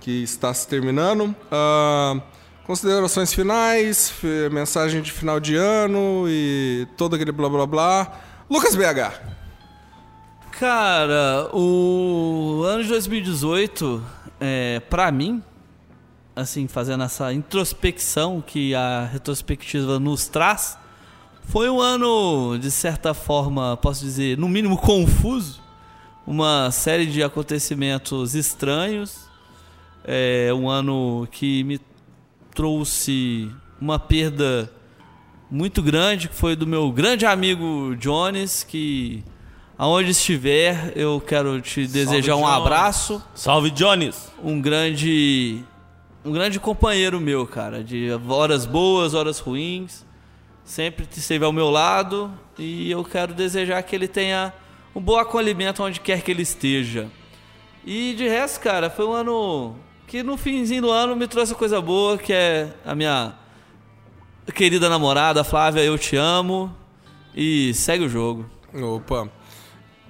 [0.00, 1.36] que está se terminando.
[1.52, 2.18] Ah,
[2.70, 4.14] considerações finais,
[4.52, 8.20] mensagem de final de ano e todo aquele blá blá blá.
[8.48, 9.20] Lucas BH.
[10.52, 14.00] Cara, o ano de 2018,
[14.38, 15.42] é, pra mim,
[16.36, 20.78] assim, fazendo essa introspecção que a retrospectiva nos traz,
[21.48, 25.60] foi um ano, de certa forma, posso dizer, no mínimo confuso.
[26.24, 29.28] Uma série de acontecimentos estranhos.
[30.04, 31.80] É um ano que me
[32.60, 33.50] trouxe
[33.80, 34.70] uma perda
[35.50, 39.24] muito grande, que foi do meu grande amigo Jones, que
[39.78, 42.54] aonde estiver, eu quero te desejar um Jones.
[42.54, 44.30] abraço, Salve, Jones!
[44.44, 45.64] um grande
[46.22, 50.04] um grande companheiro meu, cara, de horas boas, horas ruins,
[50.62, 54.52] sempre esteve ao meu lado e eu quero desejar que ele tenha
[54.94, 57.08] um bom acolhimento onde quer que ele esteja.
[57.86, 59.76] E de resto, cara, foi um ano
[60.10, 63.32] que no finzinho do ano me trouxe coisa boa, que é a minha
[64.52, 66.74] querida namorada Flávia, eu te amo
[67.32, 68.44] e segue o jogo.
[68.74, 69.28] Opa.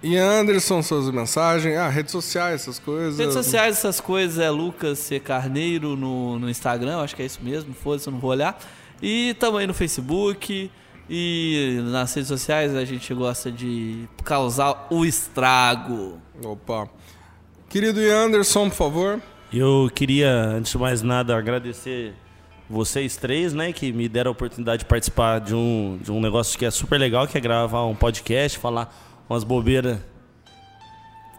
[0.03, 1.77] E Anderson, suas mensagens.
[1.77, 3.19] Ah, redes sociais, essas coisas.
[3.19, 5.21] Redes sociais, essas coisas, é Lucas C.
[5.21, 8.59] Carneiro no, no Instagram, acho que é isso mesmo, foda-se, eu não vou olhar.
[9.03, 10.71] E também no Facebook.
[11.11, 16.19] E nas redes sociais a gente gosta de causar o estrago.
[16.43, 16.89] Opa.
[17.69, 19.23] Querido Anderson, por favor.
[19.53, 22.15] Eu queria, antes de mais nada, agradecer
[22.69, 26.57] vocês três, né, que me deram a oportunidade de participar de um, de um negócio
[26.57, 28.95] que é super legal, que é gravar um podcast, falar
[29.29, 29.99] umas bobeiras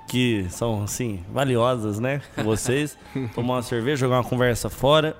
[0.09, 2.97] que são, assim, valiosas, né, com vocês.
[3.33, 5.15] Tomar uma cerveja, jogar uma conversa fora.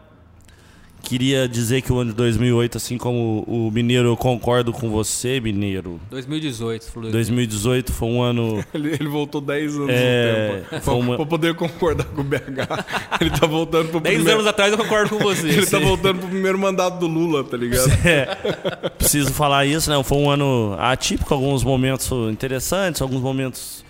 [1.04, 5.39] Queria dizer que o ano de 2008, assim como o Mineiro, eu concordo com você,
[5.41, 5.99] Mineiro.
[6.10, 7.12] 2018, falou.
[7.12, 8.64] 2018 foi um ano.
[8.74, 10.84] Ele, ele voltou 10 anos É, no tempo.
[10.84, 12.39] foi uma- Pra, pra poder concordar com o BH.
[13.20, 14.39] Ele tá voltando pro 10 primeiro...
[14.39, 15.47] anos atrás eu concordo com você.
[15.47, 17.89] Ele tá voltando pro primeiro mandato do Lula, tá ligado?
[18.06, 20.02] É, preciso falar isso, né?
[20.04, 23.84] Foi um ano atípico, alguns momentos interessantes, alguns momentos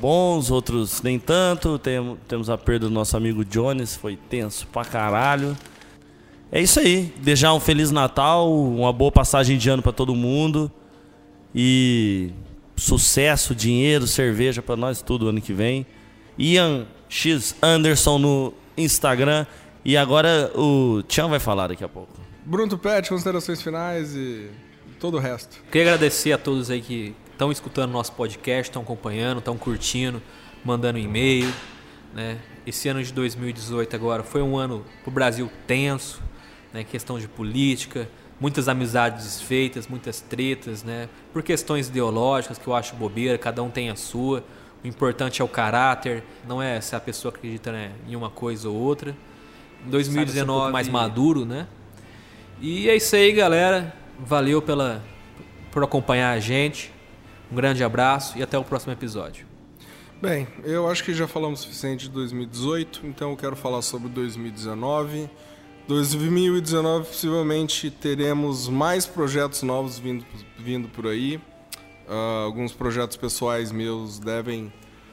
[0.00, 1.78] bons, outros nem tanto.
[1.78, 5.56] Tem- temos a perda do nosso amigo Jones, foi tenso pra caralho.
[6.54, 7.10] É isso aí.
[7.16, 10.70] Desejar um Feliz Natal, uma boa passagem de ano pra todo mundo.
[11.54, 12.30] E
[12.76, 15.86] sucesso, dinheiro, cerveja pra nós tudo ano que vem.
[16.38, 19.46] Ian X Anderson no Instagram.
[19.82, 22.12] E agora o Tião vai falar daqui a pouco.
[22.44, 24.50] Bruno Pet, considerações finais e
[25.00, 25.56] todo o resto.
[25.70, 30.20] Queria agradecer a todos aí que estão escutando nosso podcast, estão acompanhando, estão curtindo,
[30.62, 31.50] mandando e-mail.
[32.14, 32.36] Né?
[32.66, 36.22] Esse ano de 2018 agora foi um ano para o Brasil tenso,
[36.72, 36.84] né?
[36.84, 38.08] questão de política,
[38.40, 41.08] muitas amizades desfeitas, muitas tretas, né?
[41.32, 44.44] por questões ideológicas que eu acho bobeira, cada um tem a sua.
[44.82, 48.68] O importante é o caráter, não é se a pessoa acredita né, em uma coisa
[48.68, 49.16] ou outra.
[49.86, 51.66] Em 2019 um pouco mais maduro, né?
[52.60, 53.94] E é isso aí, galera.
[54.18, 55.02] Valeu pela,
[55.70, 56.92] por acompanhar a gente.
[57.50, 59.46] Um grande abraço e até o próximo episódio.
[60.20, 64.08] Bem, eu acho que já falamos o suficiente de 2018, então eu quero falar sobre
[64.08, 65.28] 2019.
[65.88, 70.24] 2019 possivelmente teremos mais projetos novos vindo,
[70.56, 71.40] vindo por aí.
[72.08, 74.72] Ah, alguns projetos pessoais meus devem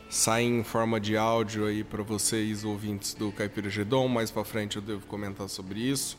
[0.10, 4.08] sair em forma de áudio aí para vocês ouvintes do Caipira Gedon.
[4.08, 6.18] Mais para frente eu devo comentar sobre isso.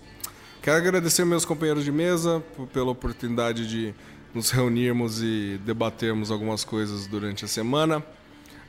[0.63, 2.43] Quero agradecer meus companheiros de mesa
[2.73, 3.95] pela oportunidade de
[4.35, 8.05] nos reunirmos e debatermos algumas coisas durante a semana.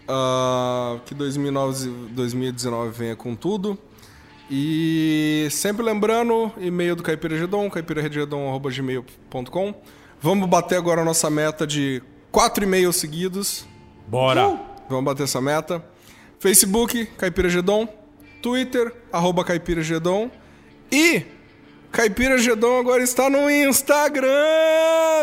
[0.07, 3.77] Ah, que 2009, 2019 venha com tudo.
[4.53, 9.73] E sempre lembrando, e-mail do Caipira Gedon, caipiragedon.gmail.com.
[10.19, 13.65] Vamos bater agora a nossa meta de quatro e-mails seguidos.
[14.05, 14.59] Bora!
[14.89, 15.81] Vamos bater essa meta.
[16.37, 17.87] Facebook, Caipira Gedon.
[18.41, 20.29] Twitter, arroba Caipira Gedon.
[20.91, 21.23] E
[21.89, 24.27] Caipira Gedon agora está no Instagram,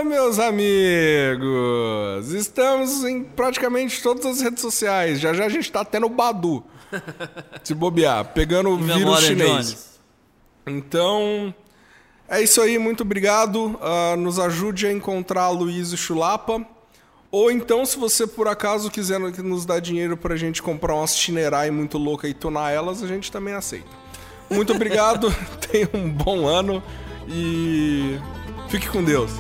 [0.07, 2.33] meus amigos.
[2.33, 5.21] Estamos em praticamente todas as redes sociais.
[5.21, 6.65] Já já a gente está até no Badu.
[7.63, 9.49] Se bobear, pegando o vírus chinês.
[9.49, 10.01] Jones.
[10.67, 11.55] Então,
[12.29, 13.79] é isso aí, muito obrigado.
[13.81, 16.65] Ah, nos ajude a encontrar a Luiz Chulapa.
[17.31, 21.71] Ou então, se você por acaso quiser nos dar dinheiro pra gente comprar umas Chinerai
[21.71, 23.89] muito louca e tunar elas, a gente também aceita.
[24.51, 25.35] Muito obrigado,
[25.71, 26.83] tenha um bom ano
[27.29, 28.19] e
[28.69, 29.31] fique com Deus.